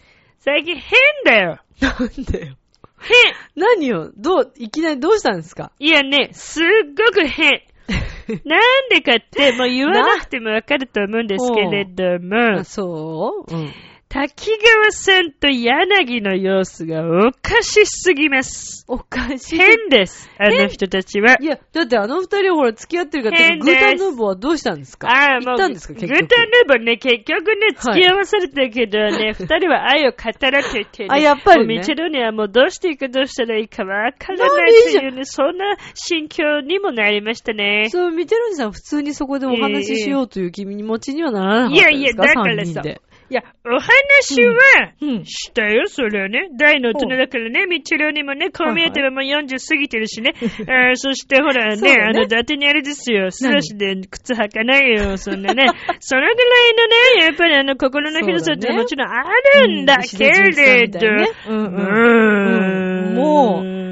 [0.45, 1.59] 最近変だよ。
[1.79, 1.93] なん
[2.25, 2.55] だよ。
[2.99, 3.33] 変。
[3.55, 5.71] 何よどう、いきなりどうしたんですか？
[5.79, 6.65] いやね、すっ
[6.97, 7.61] ごく変。
[8.45, 13.53] なんでかって、もう言わなくてもわかると思うんですけれども あ、そう？
[13.53, 13.71] うん。
[14.13, 18.85] 滝川さんと柳の様子がおかしすぎます。
[18.87, 19.57] おかしい。
[19.57, 21.37] 変です、あの人たちは。
[21.41, 25.07] いや、だってあの二人ほら付き合ってるから、変ですグータンヌーボーはどうしたんですか？
[25.09, 26.25] ああ、もう、行ったんですかグ結局？
[26.25, 30.17] ータンヌーボーね、結局ね、付き合わされたけどね、 二、人は愛を語
[30.51, 31.09] らっててね。
[31.09, 37.87] あやっぱりねミチェロにはもうどうしていいかどうしたらいいかわからないというね、そんな心境にもなりましたね。
[37.89, 42.83] そう、ミチェロニさん普通にそこでお話ししようという気持ちにはならなかったいやいや、んですかだからさ
[43.29, 45.25] いや、お話は、うん。
[45.25, 46.49] したよ、それはね。
[46.57, 50.33] 大の大人だからね、ミッチェルにもね、こう見えてももう40過ぎてるしね。
[50.67, 55.65] あーそしてほらね、ねあの、伊達にあれですよ、素足で靴履かないよ、そんなね。
[55.99, 59.23] そのぐらいのね、やっぱりあの、心の広さってもちろんあ
[59.65, 60.99] るんだけれど。
[60.99, 63.82] うねうんうんうんもう。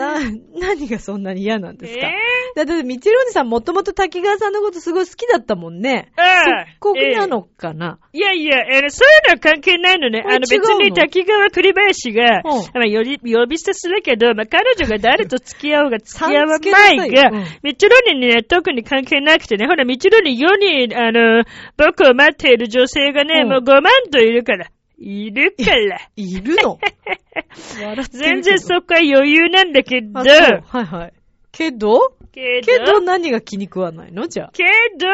[0.00, 0.18] な、
[0.58, 2.14] 何がそんなに嫌なんですか、え
[2.56, 6.12] だって、ミチェロニさんもともと滝川さんのことすごい好きだったもんね。
[6.16, 10.24] ーああここなのかな、いやいや、あのそういうのは関係ないのね。
[10.26, 12.48] あの別に滝川栗林が、う。
[12.48, 17.44] んまあ、より呼び捨てするけど、まあ、彼女が誰と付き合おうが 付き合わないいが、うん。
[17.62, 21.44] ミッチェロニにね、特に関係なくてね、ほら、ミッチェロニ世に、あの、
[21.76, 23.48] 僕を待っている女性がね、うん。
[23.48, 24.66] もう5万といるから。
[25.00, 25.98] いるから。
[26.14, 26.78] いるの？
[28.12, 30.26] 全然そこは余裕なんだけど、は
[30.82, 31.12] いはい。
[31.52, 32.14] けど？
[32.32, 34.28] けけど何が気に食わないの？
[34.28, 34.50] じゃあ。
[34.52, 34.62] け
[34.98, 35.08] ど、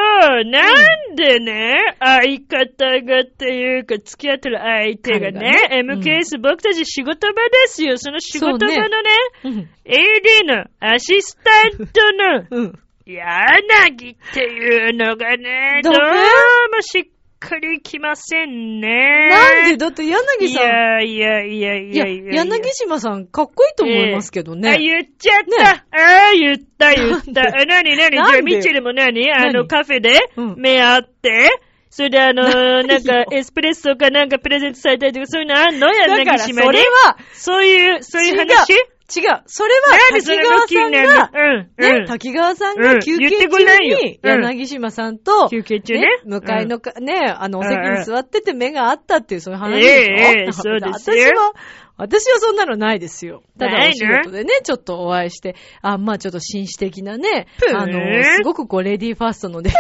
[0.50, 0.66] な
[1.12, 7.96] んでね、相方がっていうか、付き合ってる相手がね、彼がね MKS、僕たち仕事場ですよ。
[7.96, 9.10] その仕事場のね、
[9.44, 9.52] うん。
[9.86, 12.78] AD のアシスタントのうん。
[13.06, 17.04] 柳っていうのがね、どうもしっ
[17.48, 19.28] かりきませんね。
[19.30, 19.76] なんで？
[19.76, 22.32] だって柳いさん、やいやいやいいや、やいや。
[22.44, 24.78] 柳島さんかっこいいと思いますけどあ、ね。
[24.78, 25.70] 言っちゃった。
[25.70, 27.64] ああ、言った言った。
[27.64, 29.68] なになにじゃあ、ミッチェルもなにあの、何？
[29.68, 30.54] カフェでうん。
[30.56, 35.86] 目合って、それであのー、なんか、エスプレッソかなんかプレゼントされたりとか、そういうのあんの？
[35.86, 36.80] だから、それ。
[36.80, 38.72] は、そういう、そういう話？
[39.14, 39.42] 違う。
[39.46, 41.30] それは、滝川さんが、
[41.78, 42.06] ね、ん。
[42.06, 42.82] 滝川さんうん。
[42.82, 44.42] が休憩中に、うん。
[44.42, 46.06] 柳島さんと、休憩中ね。
[46.24, 51.16] 向かいのか、ね、あの、お席に座ってて目が合ったっていう、そういう話でしょ、えそうですよ。
[51.16, 51.52] 私は、
[51.98, 53.42] 私はそんなのないですよ。
[53.58, 57.92] ただお仕事でね、ちょっとお会いして、あ、まあちょっと紳士的なね、あの、
[58.36, 59.74] すごくこう、レディーファーストのでき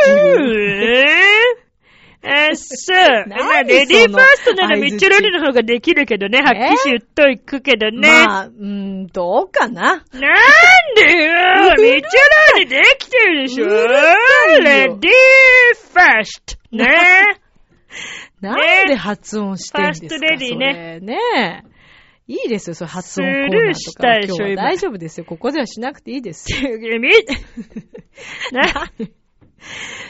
[2.26, 2.34] うる。
[2.48, 2.96] ーあ、そう。
[3.28, 8.08] 何まあ、レディーファーストならミッチェロリの方ができるけどね、はっきり言っといくけどね。
[8.08, 9.82] まあ、うーん、どうかな？
[9.82, 10.04] なん
[10.94, 11.32] でよ
[11.78, 12.02] ミッチェ
[12.54, 16.86] ロリできてるでしょレディーファーストね
[18.40, 21.64] なんで発音してんですか、ファーストレディーねね。
[22.28, 23.58] いいですよ、そういう発音コーナーとか。
[23.58, 25.26] スルーしたでしょ今大丈夫ですよ。
[25.26, 26.76] ここではしなくていいですよ。
[26.98, 27.08] み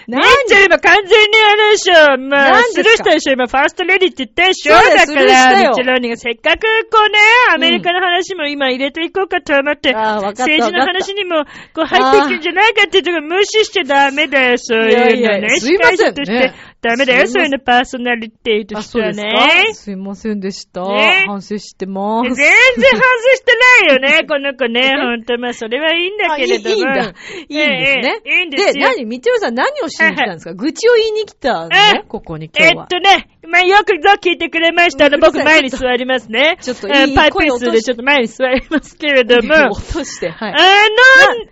[0.07, 2.17] なみっちゃん今完全にあれでしょ。
[2.19, 3.33] まあ、すしたでしょ。
[3.33, 4.75] 今、ファーストレディって言ったでしょ。
[4.75, 7.19] だから、スルーしたよみっちゃんローがせっかくこうね、
[7.55, 16.53] アメリカの話も今入れていこうかと思って、政治の話にもこう入っていくんじゃないかっていうところ無視しちゃダメだよ、そういうのね司会者として
[16.87, 19.73] ダメだよ、そういうのパーソナリティとあ、してはね。
[19.73, 20.83] すいませんでした。
[20.83, 22.35] ね反省してます。
[22.35, 22.55] 全然
[22.93, 24.95] 反省してないよね、 この子ね。
[24.97, 26.77] ほんと、まあ、それはいいんだけれども。
[26.77, 27.03] いいんだ。
[27.03, 28.21] いいんですね。
[28.25, 28.89] ええいいんですで、よ。
[28.89, 29.05] 何？
[29.05, 30.55] みちおさん何をしに来たんですか？
[30.55, 32.85] 愚痴を言いに来たのねえここにえ今日は。
[32.85, 35.07] っとね、まあ、よくぞ聞いてくれました。
[35.07, 36.57] あの、僕前に座りますね。
[36.61, 39.55] ちょっとえーいいパイプ椅子声落としでちょっと前に座りますけれども。
[39.55, 40.53] あ落として、はい。
[40.53, 40.59] の、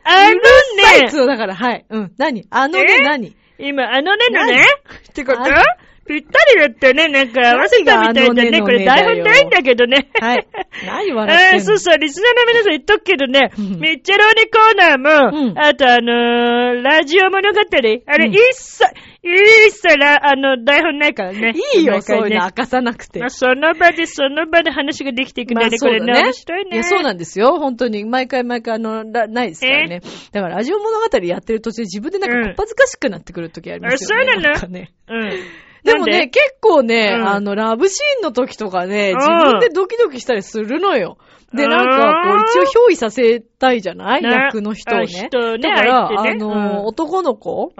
[0.04, 0.40] あのうる
[0.82, 1.84] さいっねつ、うだから、はい。
[1.88, 2.12] うん。
[2.18, 2.44] 何？
[2.50, 3.34] あのねえ、何？
[3.58, 4.62] 今、あのねのね、
[5.10, 5.50] ってこと？
[6.06, 7.08] ぴったりだったね。
[7.08, 8.60] なんか合わせたみたいだね。
[8.60, 10.08] これ台本ないんだけどね。
[10.20, 10.46] はい。
[10.86, 11.64] 何笑ってんの？
[11.64, 18.84] そうそう、リスナーの皆さん言っとくけどね、うんミッチェローニコーナーも、うんあとあのー、ラジオ物語、あれ、うん一切、
[19.22, 21.54] 一切ら、あの、台本ないからね。
[21.76, 23.30] いいよ、そういうの明かさなくてまあ、。
[23.30, 26.12] その場で、その場で話ができていくんだよね、これね。
[26.12, 26.70] 面白いね。
[26.74, 27.58] いや、そうなんですよ。
[27.58, 28.04] 本当に。
[28.04, 30.00] 毎回毎回、あの、らないですからね。
[30.32, 34.30] だから、ラジオ物語やってる途中、自分でなんか、うんこっぱずかしくなってくる時ありますよね。
[34.30, 34.68] あそうなの？
[34.68, 34.92] ね。
[35.08, 35.30] うん。
[35.84, 37.28] でもね、結構ね、うん。
[37.28, 39.18] あの、ラブシーンの時とかね、うん。
[39.18, 41.18] 自分でドキドキしたりするのよ。
[41.52, 41.70] で、うん。
[41.70, 44.22] なんか、こう、一応憑依させたいじゃない？
[44.22, 44.30] ね。
[44.30, 45.06] 役の人をあね。
[45.06, 46.30] 人ねだから、ね。
[46.30, 46.86] あの、うん。
[46.86, 47.72] 男の子。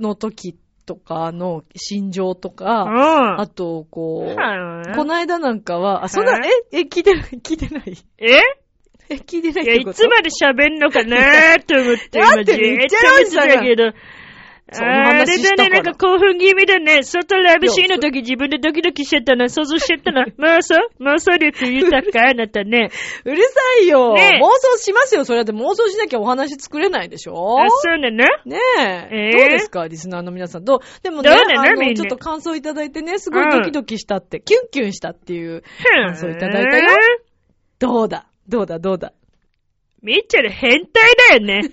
[0.00, 2.86] の時とかの心情とか、う
[3.36, 3.40] ん。
[3.40, 7.96] あと、こう、うんこの間なんかは、あ、そんな、うんえ、え、聞いてない、聞いてない？
[8.18, 8.40] え？
[9.10, 9.90] え、聞いてないいや、ってこと？
[9.90, 13.92] いつまで喋んのかなーって、だって今じーっめっちゃと見てたけど。
[14.70, 17.02] そのあ話れだね、したからなんか興奮気味だね。
[17.02, 20.26] 外ラブシーンの時自分でドキドキしちゃったな、想像しちゃったな。
[20.26, 20.74] 妄想？
[21.00, 22.90] 妄想力豊かあなたね。
[23.24, 23.50] うるさ
[23.82, 24.40] いよ、ね。
[24.40, 25.24] え妄想しますよ。
[25.24, 27.60] それだって妄想しなきゃお話作れないでしょ？
[27.60, 28.16] あ、そうなの？
[28.44, 29.38] ねえ、えー？
[29.38, 29.88] どうですか？
[29.88, 30.64] リスナーの皆さん。
[30.64, 30.80] どう？
[31.02, 31.60] でもね、どうなの？
[31.62, 31.88] あみんな。
[31.88, 35.62] の、ちょっと感想いただいてね、すごいドキドキしたって、キュンキュンしたっていう
[36.04, 36.84] 感想いただいたよ。
[37.78, 38.26] どうだ？
[38.48, 38.78] どうだ？
[38.78, 39.12] どうだ？
[40.02, 41.70] ミッチェル変態だよね。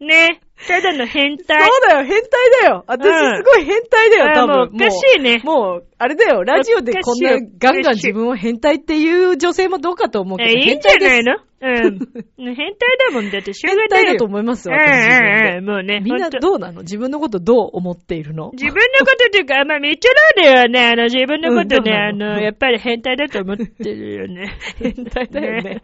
[0.00, 0.40] ね。
[0.66, 1.58] ただの変そう態。
[1.88, 2.28] だよ、変態
[2.62, 4.54] だよ私うんすごい変態だよ、多分。
[4.54, 5.40] あもうおかしいね。
[5.44, 11.34] もう、あれだよ、ラジオでこんなガンガン自分を変態っていう女性もどうかと思うけど、え、いいんじゃないの？
[11.34, 11.98] のうん。
[12.54, 14.06] 変態だもんだって、しょうが変ないよ。
[14.08, 15.64] 態だと思いますよ、うん私自分うんうでん。
[15.64, 16.00] もうね。
[16.00, 16.80] みんなどうなの？
[16.82, 18.50] 自分のことどう思っているの？
[18.52, 24.56] 自分のことっていうか、まあ、ミッチェローではね、あの、自分のことね、あの、やっぱり変態だと思ってるよね。
[24.82, 25.82] 変態だよね。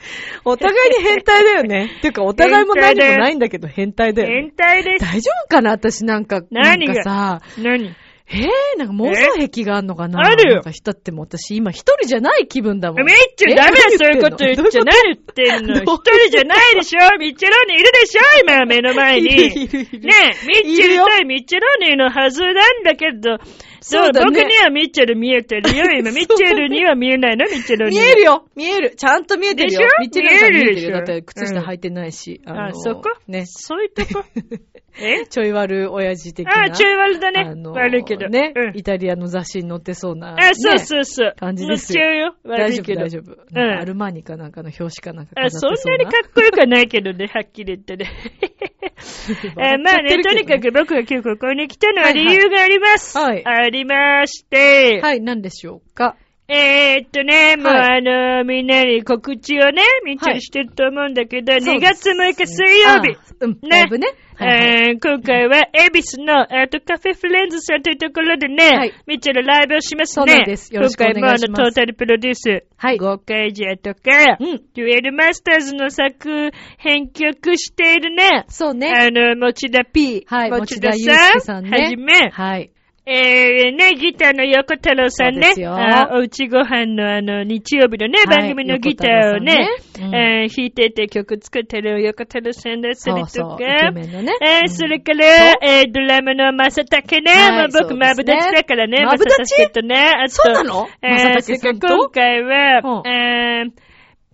[0.44, 1.90] お互いに変態だよね。
[1.98, 4.50] っ ていうか、お互いも何もないんだけど変態だよね変。
[4.52, 5.04] 態です。
[5.04, 5.70] 大丈夫かな？
[5.72, 6.94] 私なんか、なん何が？
[6.94, 7.94] かさ、何？
[8.30, 13.06] えー、なんか妄想癖があんのかなえあるよだってもう私今一人じゃない気分だもん。
[13.06, 14.82] ミッチェルダメだ、そういうこと言っちゃ。
[14.84, 19.26] 何言ってんの一人じゃないでしょミッチェローニいるでしょ今、目の前に。
[19.28, 20.12] いるいるいるね
[20.42, 23.38] え、ミッチェル対ミッチェローニのはずなんだけど、
[23.80, 26.10] そうだね僕にはミッチェル見えてるよ、今。
[26.10, 27.96] ミッチェルには見えないのミッチェルに。
[27.96, 30.02] 見えるよ見えるちゃんと見えてるよでしょ？
[30.02, 30.90] ミッチェルさん見えてるよ。
[30.92, 32.42] だって靴下履いてないし。
[32.44, 33.04] あ、のそこ？
[33.26, 33.44] ね。
[33.46, 34.24] そういうとこ？
[35.00, 35.26] え？
[35.26, 36.64] ちょい悪親父的な。
[36.64, 37.44] あ、ちょい悪だね。
[37.50, 38.28] あの悪いけど。
[38.28, 40.34] ね、うんイタリアの雑誌に載ってそうな。
[40.38, 41.34] あ、そうねそうそう。
[41.38, 42.34] 感じですよ乗っちゃうよ。
[42.44, 43.00] 悪大丈夫、いけど。
[43.02, 43.32] 大丈夫。
[43.32, 48.10] うんアルマーニかなんかの表紙かなんか飾あ、そんなにかっこよくはないけどね、はっきり言ってね。
[49.58, 53.16] えまあね、とにかく僕が今日ここに来たのは理由があります。
[53.16, 56.16] はいありまして、はい、何でしょうか？
[56.50, 63.16] えー、っとね、もう、はあのみんなに告知をね、みっちゃんしてると思うんだけど、そう2月6日水曜日。
[63.16, 64.08] あうん、ねライブね。
[64.38, 68.92] 今回は、恵比寿のアートカフェフレンズさんというところでね、はい。
[69.06, 70.26] ミッチェルライブをしますね。
[70.26, 70.72] そうなんです。
[70.72, 71.46] よろしくお願いします。
[71.46, 72.98] 今回もあの、トータルプロデュース、はい。
[72.98, 74.62] ゴーカイジャーとか、うん。
[74.74, 78.92] デュエルマスターズの作編曲しているね、そうね。
[78.92, 81.70] あの、持田 P、はい、持田持田祐介さんね。
[81.70, 82.70] はじめ、はい。
[83.10, 89.68] えー、ね、ギターの横太郎さんねあおうちご飯のあの、日曜日のね、はい番組のギターをね、ね
[89.98, 93.58] うんえー弾いてて曲作ってる横太郎さんだったりとか、そうそう。
[93.62, 95.24] えー、うんそれから、
[95.62, 97.32] えー、ドラムの正竹ね。
[97.32, 99.04] はいもう僕、マブダチだからね。
[99.04, 100.12] マブダチとね。
[100.14, 100.88] あと、そうなの？
[101.02, 103.70] えー、それから今回は、うんえー、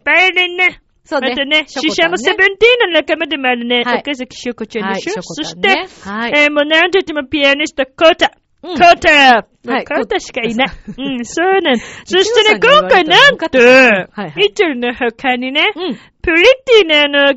[0.05, 0.81] バイオリンね。
[1.05, 1.33] そうね。
[1.33, 6.33] あとね、シシシャもセブンティーンの仲間でもあるね、はい高崎しょこちゃんはい、でしょ、ショコそして、はい。
[6.35, 8.33] えー、もうなんと言ってもピアニスト、コータ。
[8.65, 10.69] うんコータはいコータしかいない。
[10.99, 11.79] うん、そうなん。
[12.05, 15.99] そ一してね、今回なんと、はいはいミッチェルの他にね、うん。
[16.23, 17.37] プリティなあの、ガー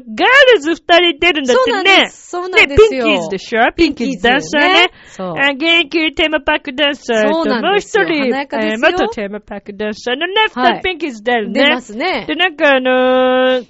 [0.54, 1.74] ルズ二人出るんだってね。
[1.74, 2.30] そうなんです。
[2.30, 3.06] そうなんですよ。
[3.06, 3.72] ピンキーズでしょ？
[3.76, 4.90] ピンキーズダンサーね。
[5.06, 5.28] そう。
[5.38, 11.64] あ現役テーマパークダンサーと、もう一人、えー元テーマパークダンサーのね、二はピンキーズ出るね。
[11.64, 12.36] 出ますねで、。
[12.36, 13.66] なんかあのー、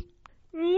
[0.53, 0.75] もう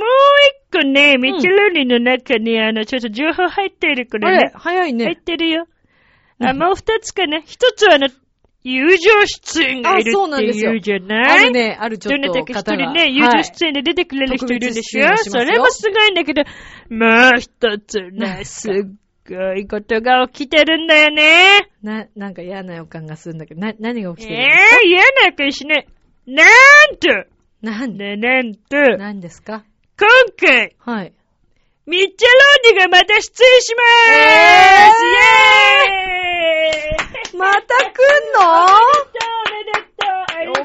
[0.73, 4.51] 一個ね、ミチェロニの中に、あの、ちょっと情報入っているからあれね。
[4.53, 5.15] 入っ早いね。
[5.15, 5.65] てるよ。
[6.47, 7.39] あ、うんもう二つかな。
[7.41, 8.07] 一つはあの、
[8.63, 11.45] 友情出演がいるっていうじゃあない？
[11.45, 12.75] るね、あるちょっとどなたか一。
[12.75, 16.43] 人ね、友情出演で出てくれる人いるでしょ、特別出演しますよそれもすごいんだけど、
[16.89, 18.73] もう一つね、すっ
[19.29, 21.69] ごいことが起きてるんだよね。
[21.81, 24.43] な、なんか嫌な予感がするんだけど、な、何が起えきてる？
[24.43, 25.87] んですかえ嫌な気しない。
[26.27, 27.29] なんと！
[27.61, 29.63] なんで、ね、なんと、何ですか？
[29.97, 31.13] 今回、はい。
[31.87, 36.28] ミッチェローニがまた出演しまーす、イェーイ
[37.37, 38.65] また来んの？
[38.67, 39.38] お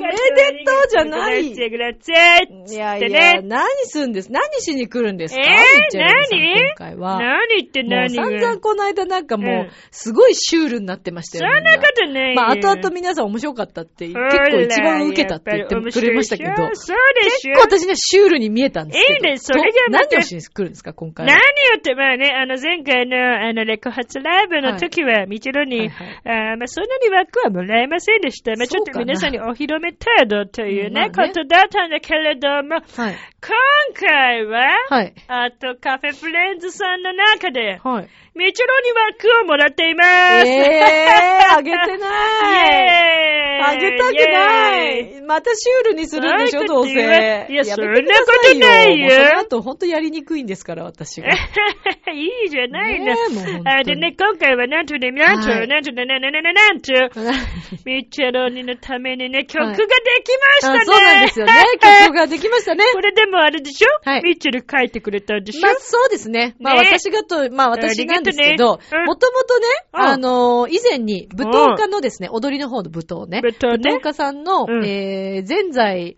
[0.05, 3.41] めでとうじゃないグラッツェグラッツェいやいや、ね。
[3.43, 4.31] 何するんです？
[4.31, 5.41] 何しに来るんですか？
[5.41, 6.69] えー何？
[6.69, 7.19] 今回は。
[7.19, 11.51] 何ってもう何散々この間なんかもうすごいシュールになってましたよ。
[11.53, 12.35] そんなことないよ。
[12.35, 19.27] まあ、後々皆さん面白かったって、結構一番受けたって言ってくれましたけど、そうでしょ結構私にはシュールに見えたんですけど。
[19.27, 21.33] いいねそれがまたど何をしに来るんですか、今回は。
[21.33, 21.43] 何よ
[21.79, 28.53] って、まあね、あの、前回の、あの、レコ発ライブの時は、みちろに、あーまあ、そんなに枠はもらえませんでした。
[28.57, 32.85] まあ、ちょっと皆さんにお披露目程度というね、まあねことだったんだけれども、はい。
[32.95, 33.55] 今
[33.95, 35.15] 回は、はい。
[35.29, 38.09] あと、カフェフレンズさんの中で、はい。
[38.37, 40.09] みちろに枠をもらっています。
[40.49, 41.95] ええー、あげてない。
[42.51, 45.23] イェーイあげたくない。
[45.23, 46.93] またシュールにするんでしょ、どうせ。
[46.93, 48.05] いやそんなこ
[48.53, 51.29] とないよその後、ほんとやりにくいんですから、私が。
[52.13, 53.15] いいじゃないの。
[53.65, 56.93] あでね、今回はなんとね、なんと、はいなんとね、なななななんと、
[57.85, 59.95] ミッチェロニのためにね、曲ができま
[60.61, 60.79] したね。
[60.81, 61.53] あそうなんですよね。
[62.07, 62.85] 曲ができましたね。
[62.93, 66.55] これでもあれでしょはいミッチェル書いてくれたんでしょまあ、そうですね。
[66.61, 70.01] まあ、ね私がと、まあ、私なんですけど、もともとね、うん。
[70.01, 73.41] あのー以前に、舞踏家のですね、踊りの方の舞踏ね。
[73.43, 74.85] 舞踏家さんの、うん。
[74.85, 76.17] えー、前在、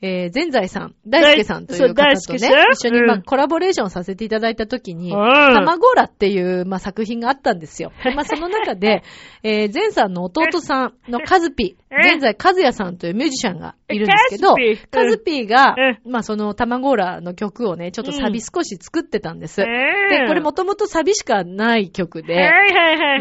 [0.00, 5.54] えー、前在さん、大輔さんという方とね一緒に、まあ、うんコラボレーションさせていただいたときに、うん。
[5.54, 7.92] 卵らっていう、まあ、作品があったんですよ。
[8.04, 9.02] でまあ、その中で、
[9.42, 15.74] えー、前さんの弟さんのカズピ、え現在カズヤさんというミュージシャンがいるんですけどえカズピ、カズピが
[16.04, 19.62] う、まあ、その卵らの曲をね、ちょっとサビ少し作ってたんです。
[19.62, 22.50] えで、これもともとサビしかない曲で。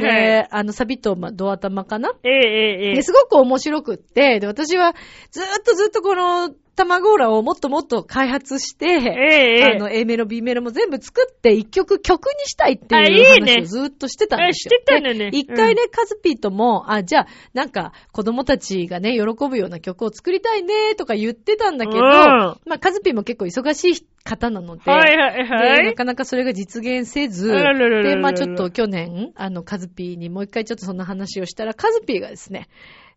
[0.01, 2.11] で、あの、サビと、まあ、ドア玉かな？
[2.23, 4.93] えええすごく面白くって、で、私は
[5.31, 14.71] ずーっとずっとこの卵ーラをもっともっと開発して、えええあの、A メロ、B メロも全部作って一曲曲にしたいってあいいう話をずーっとしてたんですよ。
[14.77, 15.31] あしてたのね。
[15.31, 22.03] で一回ね、カズピーとも、あ、じゃあ、なんか、子供たちがね、喜ぶような曲を作りたいね、とか言ってたんだけど、うん。
[22.03, 32.67] まあ、カズピーも結構忙しい方なので、はいはいはで、ないかなかそれが実現せず、あらららで、まあちょっと去年、あの、カズピーにもう一回ちょっとそんな話をしたら、カズピーがですね、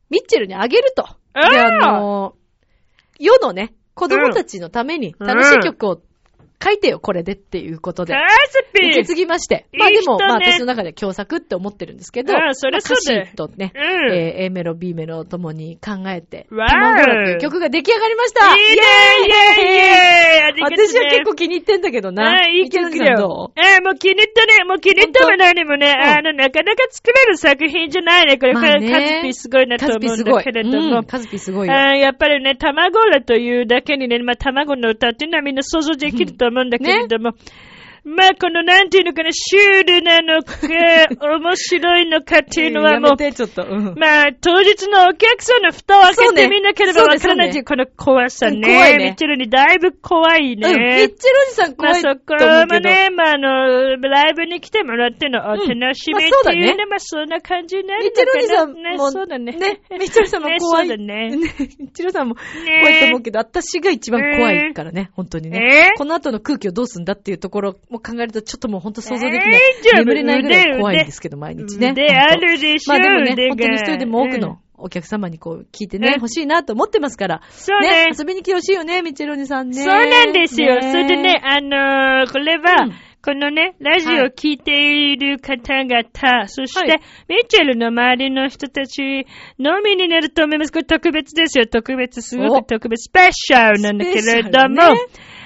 [0.09, 1.05] ミッチェルにあげると。
[1.35, 2.35] で、あの、
[3.21, 6.03] 世のね、子供たちのために楽しい曲を
[6.63, 8.13] 書いてよ、これでっていうことで。
[8.13, 9.67] カズピ受け継ぎまして。
[9.73, 22.43] いいまあでも、まあ私の中で共作って思ってるんですけど、うんそりゃそうだよまあ歌詞とね、うんえー A メロ、B メロともに考えて、わーいう曲が出来上がりましたいいねイェーイイェーイね私は結構気に入ってんだけどな。
[22.43, 23.53] あいい曲だよど。
[23.57, 24.65] えーもう気に入ったね。
[24.65, 28.39] もう気に入ったも何もね、あの、なかなか作れる作品じゃないね。
[28.39, 30.25] これ、まあねカズピすごいなと思うん。
[30.25, 31.05] だけれどもうん。
[31.05, 31.75] カズピすごいよ。
[31.75, 37.35] あーやっぱりね、卵らというだけにね、まあ、卵の歌っていうのはみんな想像できると思うんだけれども、
[38.05, 40.57] まあ、この、なんていうのかな、シュールなのか、
[41.21, 48.69] 面白いのかっていうのはもうまあ、当日のお客さんの蓋を開けてみなければわからないという、この怖さうんね。
[48.69, 50.69] 怖いね見てるにだいぶ怖いね。
[50.69, 50.75] うん。
[50.77, 51.15] ミッチェル
[51.47, 52.75] おじさんま怖いとあそこ。
[52.75, 59.53] もね、まああの、ライブに来てもらってのお楽しみまあっていうね、まあそんな感じになるミッチェルおじさんそうだね。
[59.53, 60.89] ね、ミッチェルさんも怖い。
[60.89, 62.41] ねそうだねミッチェルさんもね
[62.81, 65.93] 怖いと思うけど、私が一番怖いからね、本当にね。
[65.95, 69.61] えこの後の空気をどうすんだっていうところも考えると、ちょっともう本当想像できない。
[69.99, 71.91] 眠れないぐらい怖いんですけど、毎日ね。
[71.93, 77.43] 腕あるでしょまあでもね、本当に一人でも多くのお客様にこう聞いてね、うん欲しいなと思ってますから。
[77.51, 79.83] そうね遊びに来てほしいよね、ミッチェルおじさんね。
[79.83, 80.77] そうなんですよ。
[80.77, 82.93] ねそれでね、あのーこれは、うん
[83.23, 87.01] このね、ラジオを聞いている方々、そして、はい。
[87.29, 89.27] ミッチェルの周りの人たち
[89.59, 90.73] のみになると思います。
[90.73, 91.67] これ特別ですよ。
[91.67, 92.63] 特別、すごお。
[92.63, 94.97] く特別、スペシャルなんだけれども、スペシャルね。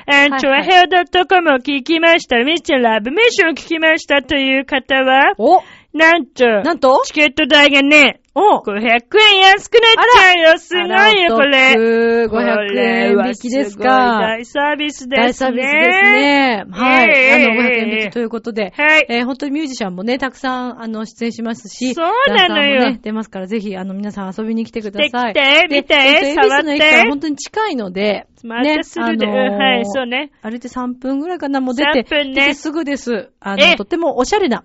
[0.07, 2.39] あの、チョアはいはいヘオ .com を聞きました。
[2.45, 5.63] ミッチェルラブミッションを聞きましたという方は、お。
[5.93, 7.03] なんと、なんと？
[7.05, 10.59] チケット代がね、500お円安くなっちゃうよ。
[10.59, 11.75] すごいよ、これ。
[12.27, 14.19] 500円引きですか。
[14.21, 15.27] 大サービスですね。
[15.29, 16.65] 大サービスですね。
[16.69, 17.09] はい。
[17.11, 18.73] ええあの、500ええ円引きということで。
[18.77, 19.07] はい。
[19.09, 25.33] えー本当にミュージシャンもね、たくさん、あの、出演しますし、そうなのよね、出ますから、ぜひ、あの、皆さん遊びに来てください。
[25.33, 30.31] 来て見てえっと触っての駅から本当に近いので、またするで、はい、そうね。
[30.43, 33.31] あれで3分ぐらいかな、もう出て、3分ね出てすぐです。
[33.41, 34.65] あえの、とってもおしゃれな、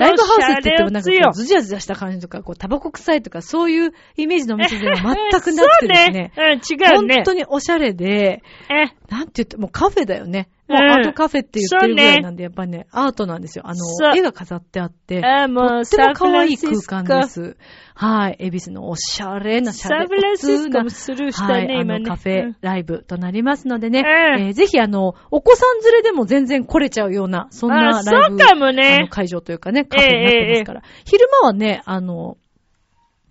[0.00, 6.32] ライブハウスって言ってもなんかこおしゃれおう、ズジャズジャした感じとか、こう、タバコ臭いとか、そういうイメージのお店では全くなくてですね。
[6.36, 6.52] そうね。
[6.52, 7.14] うん、違うね。
[7.16, 10.48] 本当におしゃれで、え、なんて言って、もうカフェだよね。
[10.68, 13.64] もううんアートカフェって言ってるぐらいなんで、やっぱりね、アートなんですよ。
[13.66, 16.82] あの、絵が飾ってあって、あ、もう、とっても可愛い空コ。
[16.82, 17.56] 間です。
[17.94, 18.36] はい。
[18.38, 22.00] 恵比寿のおしゃれな、しゃれサンフランシスコなもスルーしたはい、ね、あ今ね。
[22.00, 29.06] のカフェうんライブとなりますのでね、うんえーぜひあの、お子さん連れでも全然来れちゃうような、そんなあ、ライブ、そうかもあのね。
[29.10, 30.82] 会場というかね、カフェになってますから。
[31.06, 32.36] 昼間はね、あの、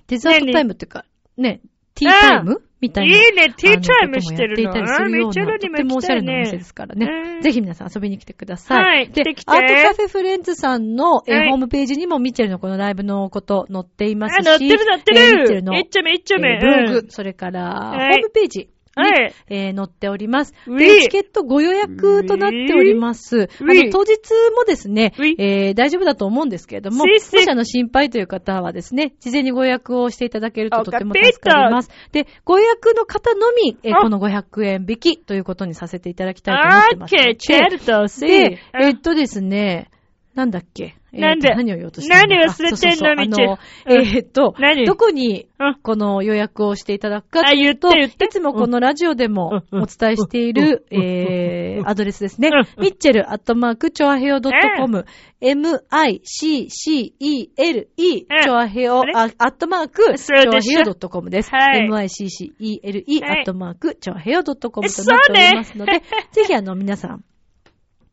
[0.08, 1.06] デザートタイムっていうか、
[1.38, 1.62] ね、
[1.96, 3.16] ティータイムみたいな。
[3.16, 4.72] いいね、ティータイムしてるの。
[4.72, 7.06] あのこともやっていたりするようあめっちゃな、とってもおしゃれなお店ですからね。
[7.06, 8.84] うんぜひ皆さん遊びに来てください。
[8.84, 15.80] はいでアートカフェフレンズさんの、ホームページにもミッチェルのこのライブのこと載っていますし、あ、乗ってる乗ってえーミッチェルの、る。
[15.80, 16.54] いっちゃめいっちゃめ。
[16.54, 18.70] えーブログ、うんそれから、はいホームページに、
[19.02, 19.34] はい。
[19.50, 20.54] えー載っております。
[20.78, 23.50] で、チケットご予約となっております。
[23.62, 24.18] あの、当日
[24.56, 31.90] もですねえー大丈夫だと思うんですけれども、もしあの、心配という方はですね、事前にご予約をしていただけるとおとっても助かります。
[32.12, 37.30] で、ご予約の方のみ、えーあこの500円引きということにさせていただきたいと思ってますので。
[38.80, 39.90] えっとですね、
[40.36, 40.96] なんだっけ？
[41.22, 44.86] なんで何を言おうとした何忘れてんのみちえーっと、何？
[44.86, 45.76] どこにうん。
[45.82, 47.90] この予約をしていただくかというと。
[47.98, 52.50] いつもこのラジオでもうんお伝えしている、えー、アドレスですね。
[52.50, 52.52] う
[52.82, 52.84] ん。
[52.84, 55.06] ミッチェルアットマーク、チョアヘオ .com、
[55.42, 55.88] m-i-c-c-e-l-e、
[57.60, 58.42] うん。
[58.44, 61.50] チョアヘオ、アットマーク、チョアヘオ .com です。
[61.52, 61.86] はい。
[61.86, 63.40] M-i-c-c-e-l-e、はい。
[63.40, 67.24] アットマーク、チョアヘオ .com となっておねりますので、ぜひあの、皆さん、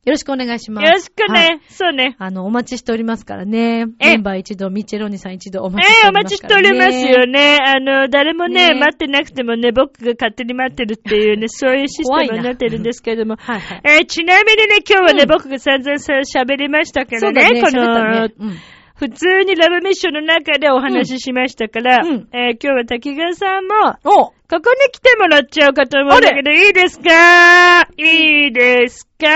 [0.04, 0.84] よろしくお願いします。
[0.84, 1.60] よろしくはいね。
[1.68, 2.14] そうね。
[2.18, 3.86] あの、お待ちしておりますからね。
[3.98, 6.78] えメンバー一度、ミッチェローニさん一度おえ待ちしてえおおりますから、ね。
[6.78, 7.58] 待ちしておりますよね。
[7.64, 13.36] あの、誰もね、ね待ってなくてもね、僕が勝手に待ってるっていうね、 そういうシステムになってるんですけれども。
[13.40, 13.80] はいはい。
[13.84, 18.34] えーちなみにね、今日はね、うん僕が散々さ喋りましたけどね、ね、この、ね。
[18.38, 18.56] うん。
[18.94, 22.28] 普通にラブミッションの中でお話ししましたから、うん。
[22.32, 23.74] えー今日は滝川さんも、
[24.04, 24.26] お。
[24.26, 27.82] ここに来てもらっちゃうかと思うんだけど、いいですか？
[27.96, 29.26] いいですか？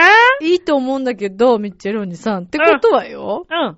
[0.42, 2.44] いいと思うんだけど、ミッチェローニさん。
[2.44, 3.76] ってことはよ、うん。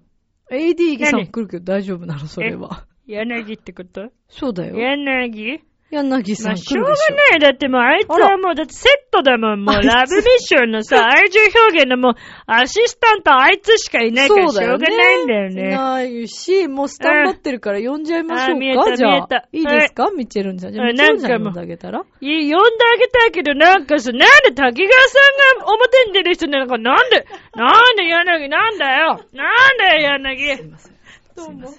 [0.54, 1.28] AD さん何？
[1.28, 2.84] 来るけど大丈夫なのそれは。
[3.06, 4.10] 柳ってこと？
[4.28, 4.76] そうだよ。
[4.76, 5.62] 柳？
[5.90, 6.90] 柳さまあ、んしょうが。
[6.90, 7.40] ない。
[7.40, 9.64] だってもうあいつはもう、だってセットだもん。
[9.64, 12.14] もうラブミッションのさ、 愛情表現のもう、
[12.46, 15.70] アシスタントあいつしかいないからしょうがないんだよね。
[15.70, 19.48] ないし、もうスタンバってるから呼んじゃいましょうあ見えたかじゃあ見えた。
[19.52, 20.10] いいですか？
[20.12, 20.72] ミッチェローニさん。
[20.72, 22.02] じゃあ、はいミッチェローニさん呼んであげたら？
[22.20, 25.18] いや、呼んであげたいけど、なんかさ、なんで滝川さ
[25.56, 27.26] んが表に出る人なんか、なんで、
[27.56, 29.20] なんで柳、なんだよ。
[29.32, 30.56] なんだよ、柳。
[30.56, 30.94] すいません。
[31.36, 31.70] どうも。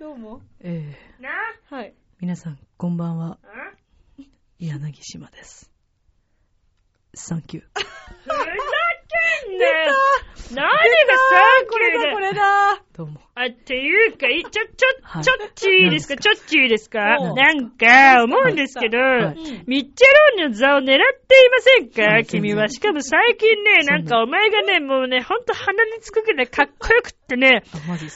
[0.00, 0.82] どうもえ
[1.20, 1.92] なー、はい。
[2.20, 3.36] 皆さん、こんばんは。
[3.44, 4.22] あ
[4.58, 5.70] 柳島です。
[7.12, 7.62] サンキュー。
[7.62, 7.68] ふ
[8.26, 8.34] ざ
[9.44, 9.92] けんなよ。
[10.54, 12.14] 何がサンキューだ。
[12.14, 13.20] これだどうも。
[13.34, 15.22] あ、っていうか、いちょ、ちょ、はい。
[15.22, 17.00] ちょっちいいですか、何ちょっちいいですか？
[17.00, 19.36] なんか、思うんですけど、はい。
[19.66, 22.02] ミッチェローニの座を狙っていませんか？
[22.02, 22.24] はい。
[22.24, 22.70] 君は。
[22.70, 27.62] しかも最近ね、なんかお前がね、もうね、ほんと鼻につくぐらいかっこよくってね、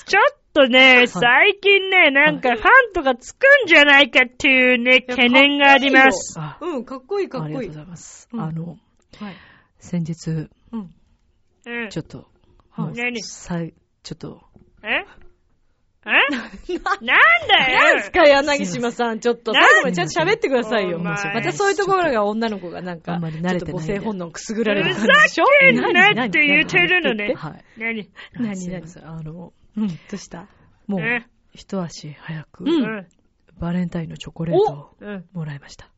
[0.07, 6.39] ちょっとね、最近ね、なんかファンとかつくんじゃないかっていうね、懸念があります。
[6.39, 7.81] あうん、かっこいいかっこいいありがとうご。
[7.81, 8.29] ざいます。
[8.33, 9.35] うんあの、はい。
[9.79, 10.95] 先日、うん。
[11.67, 11.91] うん。
[11.91, 12.29] ちょっと、
[12.77, 13.23] 何？
[13.23, 14.43] さいちょっと、
[14.83, 15.05] え？
[16.07, 16.11] え？
[16.31, 16.49] なん
[17.49, 19.21] だよ何すか、柳島さん。
[19.21, 19.97] ちょっと、な最後まで？
[19.97, 20.99] ちゃんと喋ってくださいよ。
[20.99, 25.45] またそういうところが女の子がなんか、あんまり慣れて母性本能くすぐられるふざ感じでしょ？
[25.61, 27.35] けん何なって言ってるのね。
[27.35, 27.65] はい。
[27.79, 28.11] 何？
[28.35, 28.57] 何？
[28.57, 30.47] すいませんあの、うん、どうした？
[30.87, 32.64] もうえ、一足早く。
[33.59, 35.25] バレンタインのチョコレートをうん。
[35.33, 35.91] もらいました。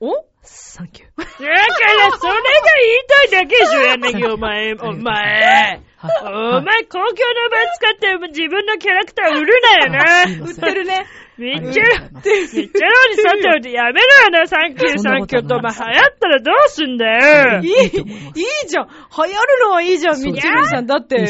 [0.00, 0.10] お？
[0.44, 1.08] サンキュー。
[1.18, 2.40] だから、それが
[2.80, 4.74] 言いたいだけでしょ、柳、お前。
[4.74, 5.14] お前。
[5.16, 10.46] はいお前、公共の場使って自分のキャラクター売るなよな。
[10.46, 11.06] 売ってるね。
[11.36, 15.56] めっちゃ、めっちゃろにさておいてやめろよな、サンキュー、サンキューと。
[15.56, 17.60] お前流行ったらどうすんだよ。
[17.60, 18.86] いい、いいじゃん。
[18.86, 20.86] 流行るのはいいじゃん、ミッチェルさん。
[20.86, 21.26] だって、ね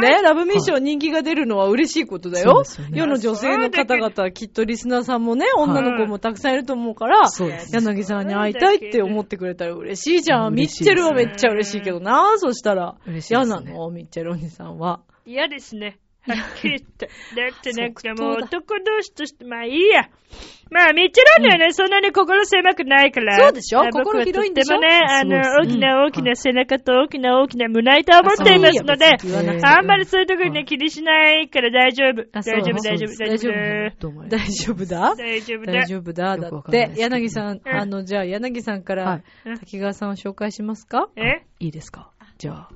[0.00, 2.62] ね、ラブミッション人気が出るのは嬉しいことだよ。
[2.92, 7.28] 世の女性の方々、きっとリスナーさんもね、女の子もたくさんいると思うから。
[7.72, 10.54] 柳さんに会いたいって思ってくれたら嬉しいじゃん。
[10.54, 12.96] ミッチェルはめっちゃ嬉しいけどな、そしたら。
[13.06, 13.90] 嬉しいね嫌なの？
[13.90, 15.00] ミッチェルお兄さんは。
[15.24, 15.98] 嫌ですね。
[16.26, 17.06] はっきり言って。
[17.36, 20.08] だってなんかもう男同士として、まあいいや。
[20.70, 23.38] まあ、みちろんはね、そんなに心狭くないから。
[23.38, 23.82] そうでしょ？
[23.90, 24.80] 心広いんでしょ？
[24.80, 29.04] とってもね、あの、大きな大きな背中と大きな大きな胸板を持っていますので、
[29.66, 32.24] あんまりそういうところにね、気にしないから大丈夫。
[32.32, 34.28] 大丈夫、大丈夫、大丈夫。
[34.28, 35.74] 大丈夫だ大丈夫だ？
[35.74, 36.36] 大丈夫だ。
[36.38, 36.48] だ。
[36.48, 37.68] って、柳さん、うん。
[37.68, 39.22] あの、じゃあ柳さんかはら
[39.54, 41.10] い、滝川さんを紹介しますか？
[41.16, 41.44] え？
[41.60, 42.10] いいですか？
[42.38, 42.68] じゃあ。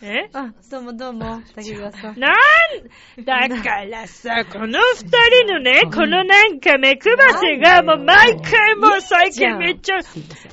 [0.00, 0.30] え？
[0.32, 2.18] あ、どうもどうも、滝川さん。
[2.20, 5.08] なんだからさ、この二
[5.44, 9.96] 人のね、このなんか目くばせが、もう毎回もう最近めっちゃ、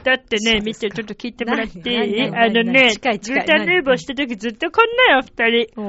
[0.04, 5.82] だってね、見て、ちょっと聞いてもらっていいあのね、近い近いグータンヌーボーした時ずっとこんなよ、二人。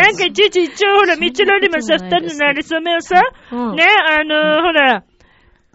[0.00, 3.20] なんかいちいち一応ほら、道のりもさ、二人のなりそめをさ、
[3.52, 3.76] うん。
[3.76, 5.04] ね、あの、ほら、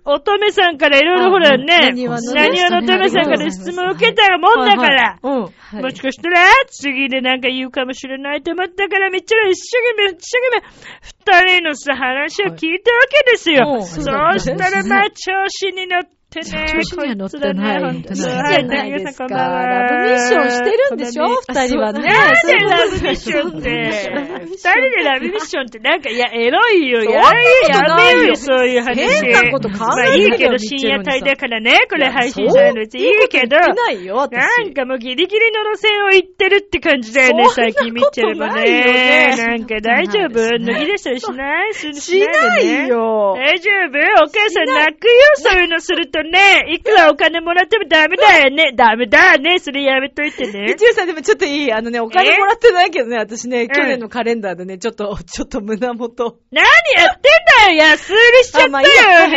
[0.06, 5.52] 乙女さんからいろいろほらね、あ何話の乙女さんから質問を受けたもんだから、も
[5.90, 13.82] しかしたら、次でなんか言うかもしれないと思ったから、めっちゃ一生懸命、一生懸命、二人のさ、話を聞いたわけですよ。
[13.84, 19.26] そうしたら、まあ、調子に乗ってね、調子には乗ってないこいいはい、いいじゃないですか。
[19.28, 21.26] ラブミッションしてるんでしょ？
[21.50, 22.08] 二人はね。
[22.08, 23.70] なんでラブミッションって。
[24.46, 27.02] 二人でラブミッションってなんか、いや、エロいよ。
[27.02, 28.96] やなことないよめよ、そういう話。
[29.26, 33.58] 変なこと考えまあいいけど、深夜帯だからね、これ配信されるの別にいいけど。
[33.58, 34.38] ないよ、私。
[34.40, 38.66] なんかもうギリギリの路線を行ってるって感じだよね、最近見ちゃえばね。
[38.70, 40.40] ねなんか大丈夫？
[40.40, 41.74] 脱ぎ出したりしない？
[41.74, 42.88] ししない。
[42.88, 43.34] よ。
[43.36, 43.98] 大丈夫？
[44.24, 46.66] お母さん泣くよ、そういうのするとね。
[46.74, 48.74] いくらお金もらってもダメだよね。
[48.76, 49.60] ダメだね。
[49.60, 50.72] それやめといてね。
[50.72, 56.38] 一応さんでもちょっといいあのね、お金もらってないけどね、私ね、去年のカレンダーでね、ちょっと、ちょっと胸元。
[56.52, 58.80] 何やってんだよ安売りしちゃったよあまあ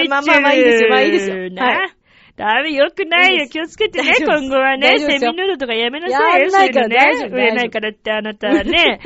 [0.09, 2.03] まあまあまあいいですよまあいいですよなはい
[2.37, 3.47] ダメ、よくないよ。
[3.47, 4.99] 気をつけてね、今後はね。
[4.99, 6.51] セミヌードとかやめなさいよ。
[6.51, 7.43] ないからそううのね。
[7.43, 9.01] 売れないからってあなたはね。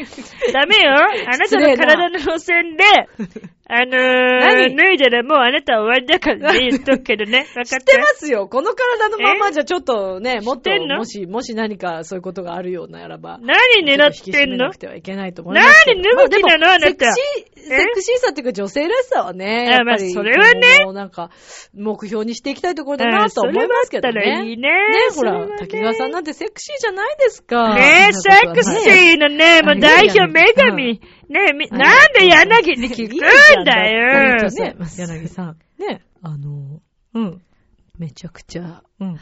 [0.52, 0.92] ダメよ。
[1.26, 2.84] あなたの体の路線で、
[3.68, 4.76] あのー、何？
[4.76, 7.46] 脱いだらもうあなたは終わりだからね、言っとくけどね。
[7.54, 8.46] 分かっ知っててますよ。
[8.46, 9.52] この体のままえ？
[9.52, 10.98] じゃちょっとね、もっと知ってん、の？
[10.98, 13.38] もし、もし何かそういうことがあるようならば。
[13.42, 15.84] 何狙ってんのくてはいけないと思います。
[15.88, 16.66] 何脱ぐ気なの？
[16.66, 21.30] まああなたセクシー、えセクシーさっていうか女性らしさはね、あやっぱり、まあそれはねもうなんか、
[21.74, 24.20] 目標にしていきたいところだなと思いますけどね。
[24.20, 24.70] あそれはあったらいいねね、
[25.16, 27.74] ほら滝川さんなんてセクシーじゃないですか。
[27.74, 31.00] ねえ、セクシーのね、もう代表女神。
[31.28, 34.48] ねえ、みなんで柳に聞くんだよ。
[34.48, 35.58] ね、柳さん。
[35.78, 36.80] ね、あの、
[37.14, 37.42] うん。
[37.98, 39.12] めちゃくちゃうん。
[39.12, 39.18] いい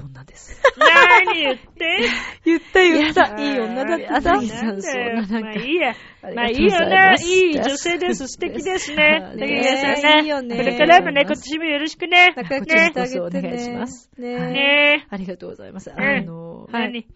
[0.00, 0.60] 女です。
[0.76, 2.00] 何言って
[2.44, 3.28] 言った言った。
[3.28, 4.14] やいい女だってさ。
[4.14, 5.94] 柳さんそんななんかまあいいや。
[6.34, 7.10] まあいいよな。
[7.12, 8.26] ますいい女性 です。
[8.26, 9.20] 素敵ですね。
[9.20, 10.22] ね竹川さんね。
[10.22, 12.34] いいよねこれからもね、今年もよろしくね。
[12.36, 15.92] 仲良くねしお願いしますねねありがとうございます。
[15.92, 17.06] あえの、はい何？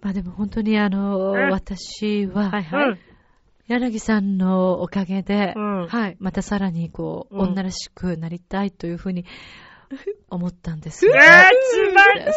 [0.00, 2.98] まあでも本当にあの、うん私は、はいはいうん。
[3.68, 5.86] 柳さんのおかげで、うん。
[5.86, 7.40] はい、またさらにこう、うん。
[7.50, 9.24] 女らしくなりたいというふうに
[10.30, 11.06] 思ったんです。
[11.06, 11.50] あー、が。
[11.70, 12.32] つまん、え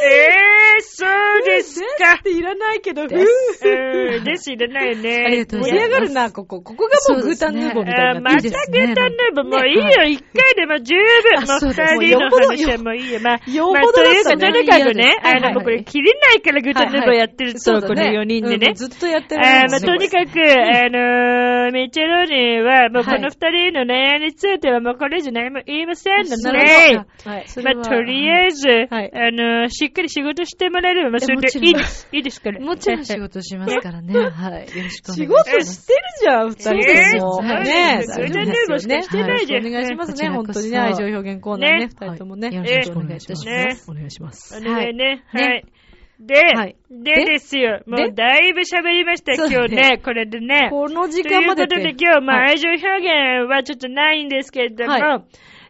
[0.79, 2.21] ー、そうですか。
[2.29, 3.67] いらないけど、です。
[3.67, 5.23] うん、です、いらないよね。
[5.25, 5.95] ありがとうご盛ざいます。
[5.95, 6.61] り上がるな、ここ。
[6.61, 11.47] ここがもうグータンヌーボーみたいになまたグータンヌーボーもういいよ、一回でも十分。
[11.47, 13.19] もう二人の話はもういいよ。
[13.21, 18.67] まあ、よっまあ、ぽどだったというか、とねにかくね、あの、もうこれ切れないからグータンヌーボーやってると、この4人でね。
[18.69, 18.73] うん。
[18.75, 26.37] ずっとやってるまあ、ねとにかく、あのー、ミチェロニーは、もうこの二人の恋愛についてはもうこれ以上何も言いませんの。
[26.51, 27.44] で、はい。
[27.47, 32.07] それはまあ、とりあえず、はいあのー、しっかり仕事してもらえれば、まあ、それでいいです。
[32.11, 32.59] いいですから。
[32.59, 34.13] もちろん仕事しますからね。
[34.29, 34.77] はい。
[34.77, 35.51] よろしくお願い仕します。
[35.51, 37.41] 事してるじゃん、二人でも。
[37.41, 42.49] ねそうですグータンヌーボーしかしてないじゃんお願いしますね、本当にね、愛情表現コーナーね、ね二人ともね。
[42.51, 43.91] よろしくお願いいたしねます。
[43.91, 44.57] お願いします。
[44.57, 45.23] お願いね。
[45.27, 45.85] ははいい。
[46.19, 47.81] で、はいでですよ。
[47.87, 50.01] もうだいぶ喋りました、今日ね。
[50.03, 50.69] これでね。
[50.71, 55.23] この時という間までことで今日、まあ、はい愛情表現はちょっとないんですけれども、は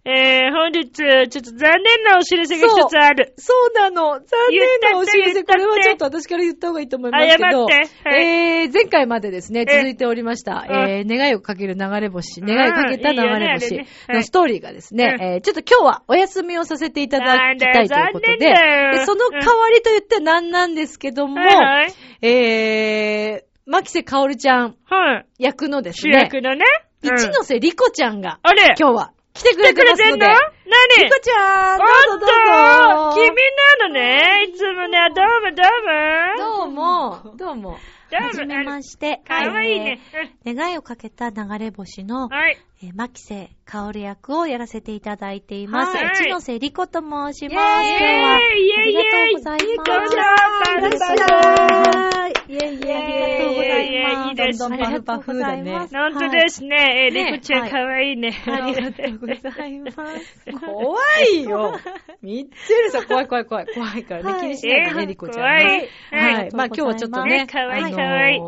[0.07, 3.33] えー、本日、ちょっと残念なお知らせが一つある。
[3.37, 4.19] そうなの。
[4.19, 5.43] 残念なお知らせ。
[5.43, 7.67] これはちょっと私から言った方がいいと思いますけど。
[7.67, 8.25] 謝ってはい
[8.61, 13.79] えー、前回までですね、え続いておりました、うんえー、願いをかける流れ星、ん願いをかけた流れ星
[14.09, 21.93] のストーリーがですね、うんえー、ちょっと今日はお休みをさせていただきたいということで、でその代わりと言って何なんですけども、はいはい。
[22.21, 25.25] えー、牧瀬かおるちゃんはい。
[25.39, 26.63] 役のです主ね、役のね。
[27.01, 30.25] 一うんノ瀬りこちゃんが、あれ今日は来てくれ来てくてますので、れてんの？
[30.25, 31.03] 何？
[31.03, 33.15] りこちゃん、どおっとうぞどうぞ。
[33.15, 33.27] 君
[33.81, 34.45] なのね。
[34.49, 35.61] いつもね、どうもど
[36.63, 36.71] うも。
[36.71, 37.77] どうも、どうも。
[38.11, 39.21] はじめまして。
[39.27, 39.99] かわいいね。
[40.45, 42.57] えー願いをかけた流れ星の、はい。
[42.81, 45.97] えー、牧瀬薫役をやらせていただいています。
[45.97, 47.89] はい一ノ瀬莉子と申します。
[47.89, 49.89] イェーイ今日は、ありがとうございます。
[49.89, 52.85] どうぞバイバイバイバイイェイイェイイェイ。
[52.85, 55.55] いやいやいやいいですどんどんパフパフだね。
[55.55, 57.05] ありがとうございます本当ですね。
[57.05, 58.43] えー、ねリコちゃんはいかわいいね。
[58.45, 59.97] ありがとうございます。
[60.65, 60.97] 怖
[61.33, 61.79] いよ。
[62.21, 63.67] ミッチェルさん、怖い怖い怖い。
[63.73, 64.31] 怖いからね。
[64.31, 65.89] はい気にしないでね、リコちゃん怖いね。
[66.11, 66.49] はい。
[66.53, 68.39] まあ今日はちょっとねね、かわいいあのかわいい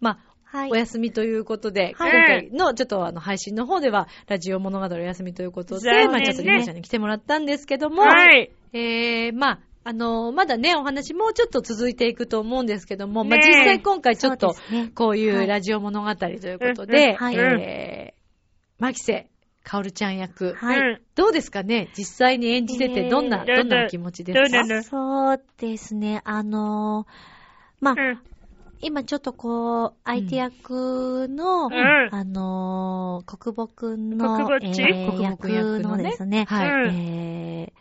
[0.00, 0.76] まあ、はいお。
[0.76, 8.50] 休みということで、はい今回のちょっとあの配信の方では、ラジオ物語お休みということで、まあちょっとリコちゃんに来てもらったんですけども、はい。
[8.72, 14.56] えー、まあ、あのーまだね、お話もうちょっと続いていくと思うんですけども、まあね実際今回ちょっと
[14.96, 19.30] こういはいうラジオ物語ということうんで、うんはいえー、マキセ、
[19.62, 20.78] カオルちゃん役、はい。
[20.80, 21.88] うんどうですかね？
[21.96, 24.82] 実際に演じてて、えーどんな、どんなお気持ちですか？
[24.82, 26.20] そうですね。
[26.24, 27.12] あのー
[27.80, 28.20] まあ、うん。
[28.80, 31.72] 今ちょっとこう、相手役の、ん。
[31.72, 36.68] あのー国母くんの、国母えー国母くん役役のですね、はい。
[36.68, 36.96] うん。
[36.96, 37.72] え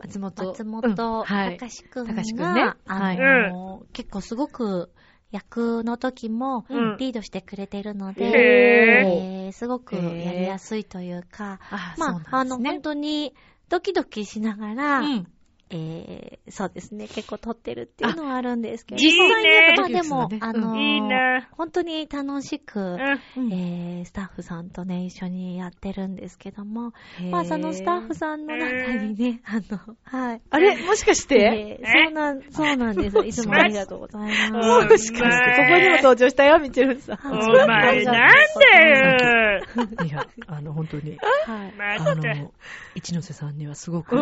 [0.00, 0.42] 松本。
[0.42, 0.96] ー、松うん。
[0.96, 1.58] 本はい。
[1.58, 2.74] 隆くんが、隆くんね。
[2.86, 4.90] あのー結構すごく
[5.30, 6.96] 役の時もうん。
[6.98, 13.34] リードしてくれてるので、へえーすごくやりやすいというか、あ、まあ、あの、本当当に
[13.68, 15.26] ドキドキしながら、うん。
[15.72, 21.48] えー、そうですね、結構撮ってるっていうのはあるんですけど、実際にまあでもあのーいいな。
[21.52, 23.52] 本当に楽しく、うん。
[23.52, 26.92] えー、スタッフさんとね、一緒にやってるんですけども、
[27.30, 30.42] まあそのスタッフさんの中にね、あの、はい。
[30.50, 30.76] あれ？
[30.84, 31.78] もしかして？
[31.80, 33.18] えーそうなん、そうなんです。
[33.24, 34.50] いつもありがとうございます。
[34.50, 35.20] ももしかして、こ
[35.68, 37.18] こにも登場したよ、みちるさん。
[37.24, 38.10] お前、なんで？
[38.10, 40.06] よ。
[40.06, 41.16] いや、あの、本当に、
[41.46, 41.74] はい。
[41.98, 42.52] あの、
[42.94, 44.16] 一ノ瀬さんにはすごく。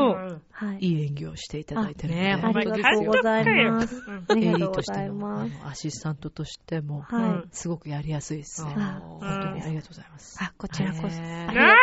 [0.81, 3.97] いい演技をしていただいてるので、ねありがとうございます。
[3.97, 5.53] うんありがとうございとしてのます。
[5.65, 8.75] アシスタントとしても、はいすごくやりやすいですね。
[8.77, 10.39] あ本当にありがとうございます。
[10.43, 11.09] あ、こちらこそ。
[11.09, 11.75] ねありな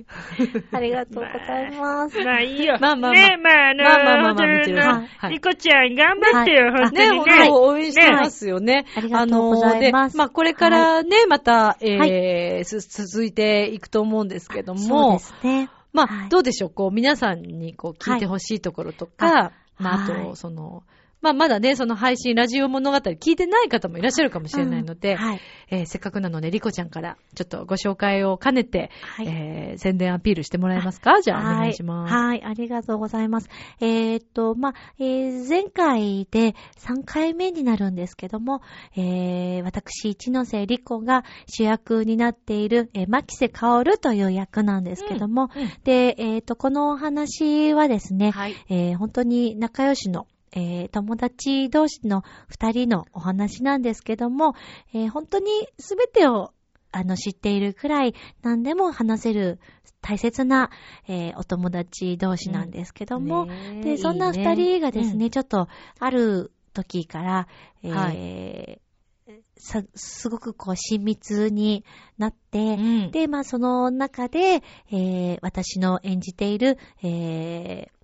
[0.72, 2.24] ありがとうございます。
[2.24, 2.78] まあいいよ。
[2.80, 7.32] まあまあまあねまああの、まあまあまあまあ本当にみちるさんあはいのリコちゃん頑張ってよ、はい本当ね、にね。
[7.32, 8.86] 本当応援してますよね。
[8.96, 15.70] ありがとうございますあので、まあ、これからね、また、えはーす続いていくと思うんですけどそうもで、すね。
[15.92, 16.28] まあ、はい。
[16.28, 19.82] どうでしょう、こう、皆さんにこう、聞いてほしいところとか、はい。
[19.82, 20.36] まあ、あと、はい。
[20.36, 20.82] その、
[21.22, 25.40] まあ、まだね、その配信、ラジオ物語聞いてない方もいらっしゃるかもしれないので、はい。
[25.70, 31.20] えーせっかくなので、リコちゃんから、ちょっとご紹介を兼ねて、はいえー宣伝アピールしてもらえますか？
[31.22, 32.12] じゃあ、お願いします。
[32.14, 32.40] はい。
[32.40, 33.48] はい、ありがとうございます。
[33.80, 38.62] えーっと、まあ、えー前回で3回目になるんですけども、
[38.96, 48.54] えー、私、一ノ瀬リコが主役になっている、えー、牧瀬薫という役なんですけども、うんうんで、えーっと、このお話はですね、はい。
[48.68, 54.54] えー本当に仲良しの、えー友達同士の二人のお話なんですけども、
[54.92, 55.46] えー本当に
[55.78, 56.52] すべてを
[56.92, 59.60] あの知っているくらい何でも話せる
[60.00, 60.70] 大切な、
[61.06, 67.48] えーお友達同士なんですけども、ねで、そんな二人がですね、ちょっとある時から、
[67.82, 68.80] えーは
[69.56, 71.84] さすごくこう親密に
[72.18, 73.10] なって、うん、うん。
[73.10, 77.99] で、まあ、その中で、えー私の演じている、えー、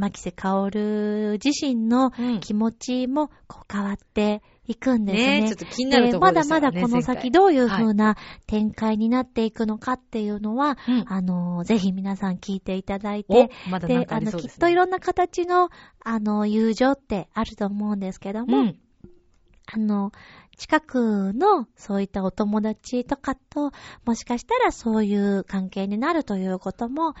[0.00, 5.40] 牧瀬薫自身のうん気持ちもこう変わっていくんですね。
[5.42, 6.60] ねちょっと気になるところですよね。
[6.60, 14.52] でまだまだこの前先回どういう風な展開になっていくのかっていうのは、うんあの、ぜひ皆さん聞いていただいて、お、まだで、あの、かありそうです、ね。
[14.52, 15.70] きっといろんな形の、
[16.04, 18.78] あの、友情ってあると思うんですけども、うん。
[19.72, 20.12] あの、
[20.56, 23.72] 近くのそういったお友達とかと、
[24.04, 27.14] もしかしたらそういう関係になるということも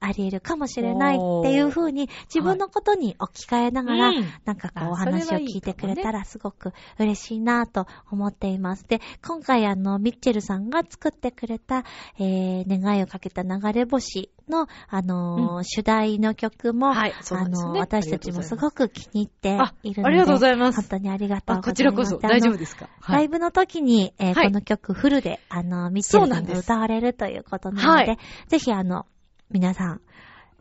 [0.00, 8.84] あり得るかもしれないっていうふうに自分のことに置き換えながら、うんなんかこうお話を聞いてくれたらすごく嬉しいなと思っています。
[8.88, 11.84] で、今回あの、ミッチェルさんが作ってくれた、
[12.18, 20.80] えー、願いをかけた流れ星の、あのー主題の曲も、はいそうなあの、私たちもすごく気に入ってあいるので、ありがとうございます。
[20.80, 21.70] 本当にありがとうあ、ございます。
[21.70, 22.88] こちらこそ大丈夫ですか？
[23.08, 24.46] ライブの時に、えーはい。
[24.48, 28.18] この曲フルで、あの、ミッチェルさんが歌われるということなので、はい。
[28.48, 29.06] ぜひあの、
[29.50, 30.00] 皆さん、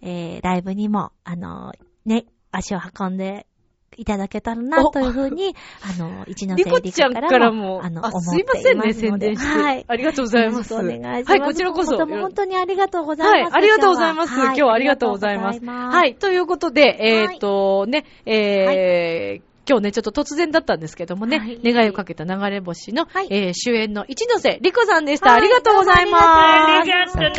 [0.01, 1.73] えー、ライブにも、あの、
[2.05, 3.45] ね、足を運んで
[3.97, 9.59] いただけたらな、おというふうに、あの、一ノリ瀬リコちゃんカからも、あの、あ、思すいませんね、宣伝して。
[9.59, 9.85] はい。
[9.87, 10.73] ありがとうございます。
[10.73, 11.31] お願いします。
[11.31, 11.91] はい、こちらこそ。
[11.91, 13.53] とても本当にありがとうございます。
[13.53, 14.33] はい、ありがとうございます。
[14.33, 15.65] 今今日はありがとうございます。
[15.65, 25.29] ははい、ということで、えーっと、ね、えー、今日ね、ちょっと突然だったんですけどもね、はい願いをかけた流れ星の、はいえー主演の一ノ瀬りこさんでした。
[25.29, 26.23] はいありがとうございます。
[26.25, 27.29] ありがとうね。
[27.29, 27.31] い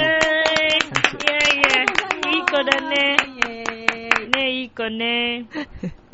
[1.28, 1.82] やいや、
[2.32, 3.16] いい子だね。
[4.36, 5.48] ね、いい子ね。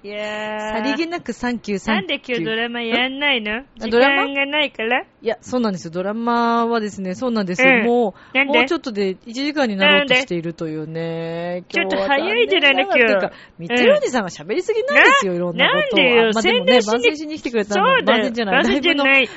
[0.02, 0.78] いやー。
[0.78, 2.20] さりげなくサンキューサなんンキュー。
[2.22, 3.64] で今日ドラマやんないの？
[3.78, 4.22] 時ドラマ？
[4.28, 5.90] 間がないからいいや、そうなんですよ。
[5.90, 7.68] ドラマはですね、そうなんですよ。
[7.68, 8.58] うんもう、なんで？
[8.60, 11.64] もうちょっとで1時間になろうとしているというね。
[11.68, 16.04] ちょっと今日は早いじゃないの残念がらというかみつろにさんが喋りすぎなんですよ、いろんなことを。
[16.04, 18.22] なんでよあまあでもね、宣伝しに番宣しに来てくれたそのうだよ。
[18.22, 18.62] 番宣じゃない。
[18.62, 19.28] 番宣じゃライブのない。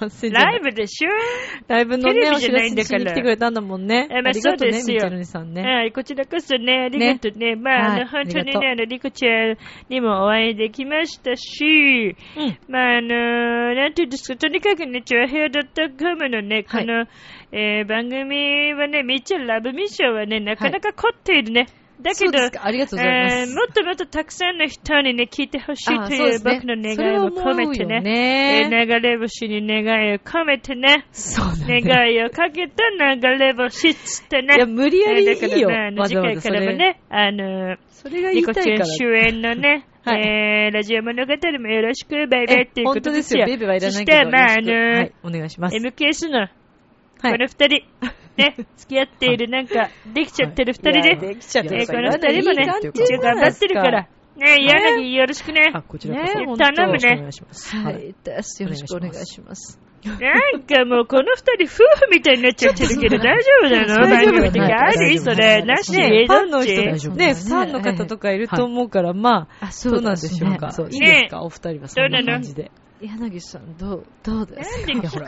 [0.00, 1.10] 番宣じゃないライブでしょ？
[1.66, 4.06] ライブのね、テレビじゃお知らせないんだからしに来てくれたんだもんね。
[4.10, 5.62] えまあありがとうね、そうですよみつろにさんね。
[5.62, 7.56] はい、こちらこそね、ありがとうね。
[7.56, 9.56] まあ、あの、はい本当にありがとね、あの、リコちゃん
[9.88, 17.06] にもお会いできましたし、うんまあ、あの、なんていうんですか、とにかくね、チュアヘアドットコムのね、この、
[17.50, 21.66] えー番組はね、みっちゃんラブミッションはね、なかなか凝っているね。
[22.02, 22.66] だけど、そうですか。
[22.66, 23.36] ありがとうございます。
[23.36, 34.56] えーもっともっとたくさんの人にね、聞いてほしいあという僕の願いを込めてね、ねえー流れ星に願いを込めてね、そうなんだよ願いをかけた流れ星っつってね。
[34.56, 35.70] いや、無理やりいえーだからいよ。
[35.70, 36.76] まああの次わざわざそ回からもれ。
[36.76, 38.84] ね、あの、それが言いいから。
[38.84, 43.12] 主演のね、はいえー、ラジオ物語もよろしく、ベイベーっていうこ本とでよ。
[43.12, 43.46] 当ですすよ。
[43.46, 44.18] ベイベーはいらないけど。
[44.18, 45.76] そして、まあ、あの、はい、お願いします。
[45.76, 46.52] MKS の、こ
[47.28, 47.84] はいの二人、
[48.36, 55.70] ね、付き合っている、なんか、できちゃってる二人で、できちゃってるえーこの二人もね、一応頑張ってるから、ね、柳よろしくね。
[55.72, 56.38] あ、こちらこそ。
[56.38, 57.76] ね頼むねよろしくお願いします。
[57.76, 58.04] ははい。
[58.04, 58.14] よ
[58.68, 59.80] ろしくお願いします。
[60.04, 64.08] なんかもうこの二人夫婦みたいになっちゃってるけど大丈夫なの？
[64.08, 65.62] 番組的ありそれ。
[65.64, 70.72] なしね、ファンの人大丈夫ね、ファンの方とかいると思うから、まあ、あ、そうなんでしょうか？
[70.72, 72.70] そういいですか、お二人はそんな感じで。
[73.00, 75.20] 柳さん、どう、どうですか？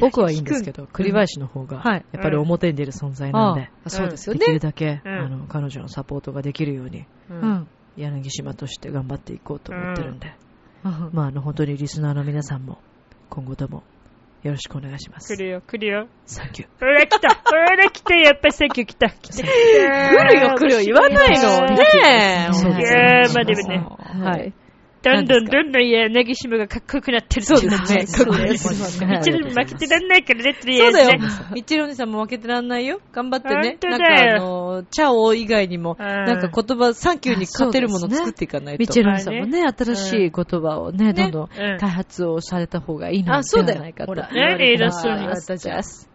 [0.00, 2.04] 僕はいいんですけど、栗林の方が、はい。
[2.12, 4.58] やっぱり表に出る存在なんで、あそうですよできるね。
[4.58, 5.12] だけ、うん。
[5.12, 7.06] あの、彼女のサポートができるように。
[7.96, 10.34] 柳島として頑張っていこうと思ってるんで、
[10.84, 11.10] うん。
[11.12, 12.78] まあ、あの、本当にリスナーの皆さんも、
[13.30, 13.84] 今後とも、
[14.44, 15.42] よろしくお願いします来。
[15.42, 16.06] るよ、来るよ。
[16.26, 16.68] サンキュー。
[16.78, 19.42] ほら来た、ほら来て、やっぱさっき来た、来て。
[19.42, 23.86] 来来るよ来るよ言わないのねえそうですいやーまあでもね、
[24.22, 24.52] はい。
[25.04, 29.04] どんどんどんどんいや、柳島がかっこよくなってるそうですねそうかっこいいでですす。
[29.04, 31.46] 一度も負けてらんないからね、とりあそうだよえずね。。
[31.54, 33.00] みっちろお兄さんも負けてらんないよ。
[33.12, 33.78] 頑張ってね。
[33.82, 38.80] なんかあの、チャオ以外にも、うんなんか言葉、サンキューに勝てるものを作っていかないと。
[38.80, 40.30] ミチェルさんもね、新しい言
[40.60, 44.04] 葉をね、どんどんうん開発をされた方がいいのあ、そうだよではないか。
[44.06, 44.12] と。
[44.12, 45.26] ほら、ね言われて偉そうにい。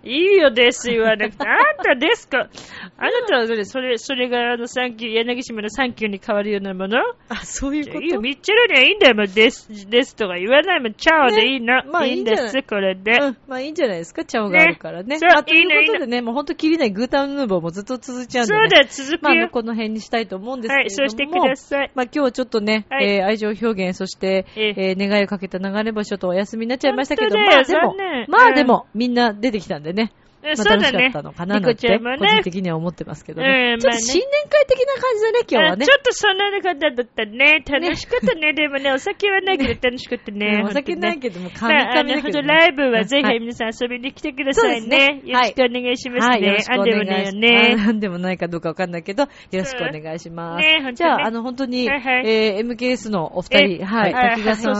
[0.03, 1.45] いいよです言わなくて。
[1.47, 2.47] あんたですか？
[2.97, 6.97] あなたはそれ、それ、それがあの、サンキュー、柳島のサンキューに変わるようなもの？
[7.29, 11.77] あ、そういうこいいよ、とミッチェルにはいいんだよ、もうです、ですとか言わないもん、チャオでいいの。
[11.77, 13.19] ねまあいいんですこれで。
[13.19, 15.09] うん、まあいいんじゃないですか、チャオがあるからね。
[15.09, 18.59] ねそうまあ、ということでね、もうほんと切りないグータンヌーボーもずっと続いちゃうんで、ね。
[18.59, 19.49] そうだよ、続くまあ、あのよ。
[19.49, 20.95] この辺にしたいと思うんですけれはい、ども。
[20.95, 21.91] そうしてください。
[21.95, 27.95] まあ今日はちょっとね、はいえー愛情表現、そして、ええー願いをかけた流れ星とお休みになっちゃいましたけど、まあでも
[28.27, 31.21] まあでも、みんな出てきたんでね、うんまあ楽しかった。
[31.21, 33.75] のかななんて、ね個人的には思ってますけどね。
[33.75, 35.91] うんちょっと新年会的な感じだね、今日はねあち。
[35.91, 37.63] ょっとそんな方だったね。
[37.65, 38.53] 楽しかったね。
[38.53, 40.61] でもね、お酒はないけど楽しかったね。
[40.61, 42.47] うん お酒ないけけども、ま神々だけどね。
[42.47, 45.21] ライブはぜはいひ皆さん遊びに来てくださいね。
[45.21, 46.65] ねよろしくお願いしますねろし。
[46.65, 47.37] くおあんでも願いします。
[47.37, 47.83] ないよね。
[47.85, 50.93] なんでもないかどうかわかんないけど、よろしくお願いします。
[50.93, 54.75] じゃあ、あの、本当に、えー MKS のお二人、えはい、はい滝川さん、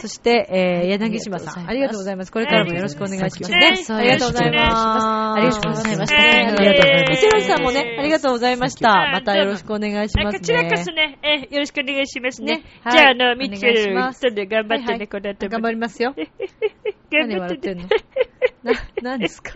[0.00, 2.32] そして、えー柳島さん、ありがとうございます。
[2.32, 3.58] これからもよろしくお願いしますね。
[3.58, 4.99] ねありがとうございます。
[5.00, 6.54] ありがとうございましたね。
[6.58, 7.10] ありがとうございます。
[7.10, 8.90] ね伊勢ロさんもね、ありがとうございました。
[8.90, 10.38] はいまたよろしくお願いしあますね。
[10.40, 12.62] こちらこそね、え、よろしくお願いしますね。
[12.90, 16.14] じゃあ、あの、ミッチェルます一人で頑張ってね、この後も頑張りますよ。
[17.12, 17.88] 頑何張っね笑っててんの？
[18.62, 18.72] な、
[19.02, 19.52] 何ですか？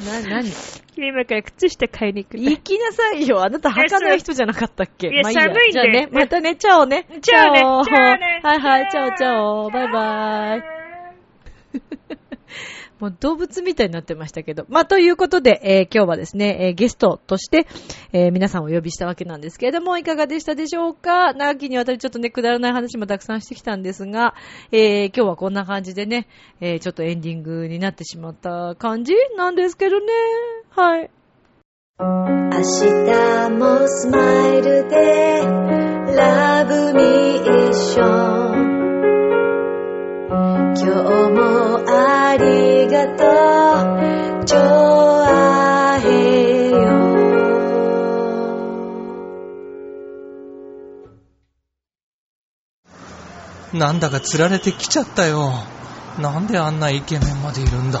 [0.00, 0.50] な、何？
[0.96, 2.38] 今から靴下買いに行く。
[2.38, 3.42] 行きなさいよ。
[3.44, 5.08] あなた履かない人じゃなかったっけ？
[5.08, 5.72] いやまあ寒いんで。
[5.72, 7.06] じゃあね、またね、チャオね。
[7.20, 7.60] チャオね。
[7.60, 8.40] チャオね。
[8.42, 9.70] はいはい、チャオチャオ。
[9.70, 10.62] バイバイ。
[13.02, 14.64] もう動物みたいになってましたけど。
[14.68, 17.66] まあ、ということで、えー今日はですね、えーゲストとして、
[18.12, 21.34] えー皆さんをお呼びしたわけなんですけれども、いかがでしたでしょうか？
[21.34, 24.34] 長きにわたりちょっとね、くだらない話もたくさんしてきたんですが、
[24.70, 26.28] え今日はこんな感じでね、
[26.60, 30.06] えちょっとエンディングになってしまった感じなんですけどね。
[30.70, 31.10] はい。
[31.98, 35.40] 明日もスマイルで
[36.16, 38.81] ラブミーション
[40.32, 43.24] 今日もありがと
[44.40, 44.44] う。
[44.46, 46.78] ジョアヘヨ
[53.78, 55.52] なんだか釣られてきちゃったよ。
[56.18, 58.00] なんであんなイケメンまでいるんだ？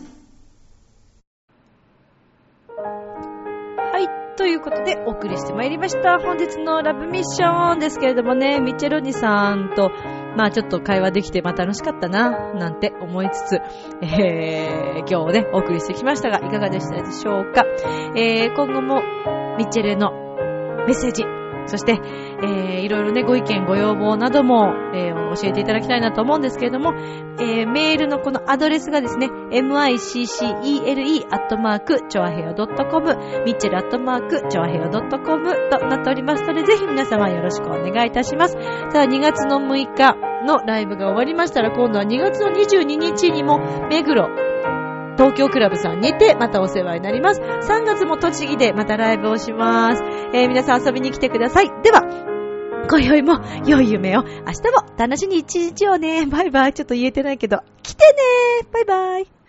[4.51, 6.19] ということでお送りしてまいりました。
[6.19, 9.91] 本日のラブミッションですけれどもね、ミッチェロニさんと、
[10.35, 13.61] まあちょっと会話できて、まあ楽しかったな、なんて思いつつ、
[14.01, 17.65] えー、今日ね、お送りしてきましたが、いかがでしたでしょうか。
[18.17, 19.01] えー、今後も、
[19.57, 20.11] ミッチェルの
[20.85, 21.23] メッセージ、
[21.67, 22.01] そして、
[22.43, 26.93] えー、いろいろね、ご意見、ご要望なども、えー、教えていただきたいなと思うんですけれども、
[27.39, 33.15] えー、メールのこのアドレスがですね、miccele アットマーク、ちょあへよ .com、
[33.45, 38.57] ミッチェルアットマーク、ちょあへよ .com となっておりますので、ぜひ皆様よろしくお願いいたします。
[38.89, 40.15] さあ、2月の6日
[40.45, 44.29] のライブが終わりましたら、今度は2月の22日にも、目黒、
[45.17, 47.41] 東京クラブさんにてまたお世話になります。
[47.41, 50.03] 3月も栃木でまたライブをします。
[50.33, 51.69] えー皆さん遊びに来てください。
[51.83, 52.30] では、
[52.89, 56.25] 今宵も良い夢を、明日も楽しみ一日をね。
[56.25, 56.73] バイバイ。
[56.73, 59.40] ちょっと言えてないけど、来てねバイバイ。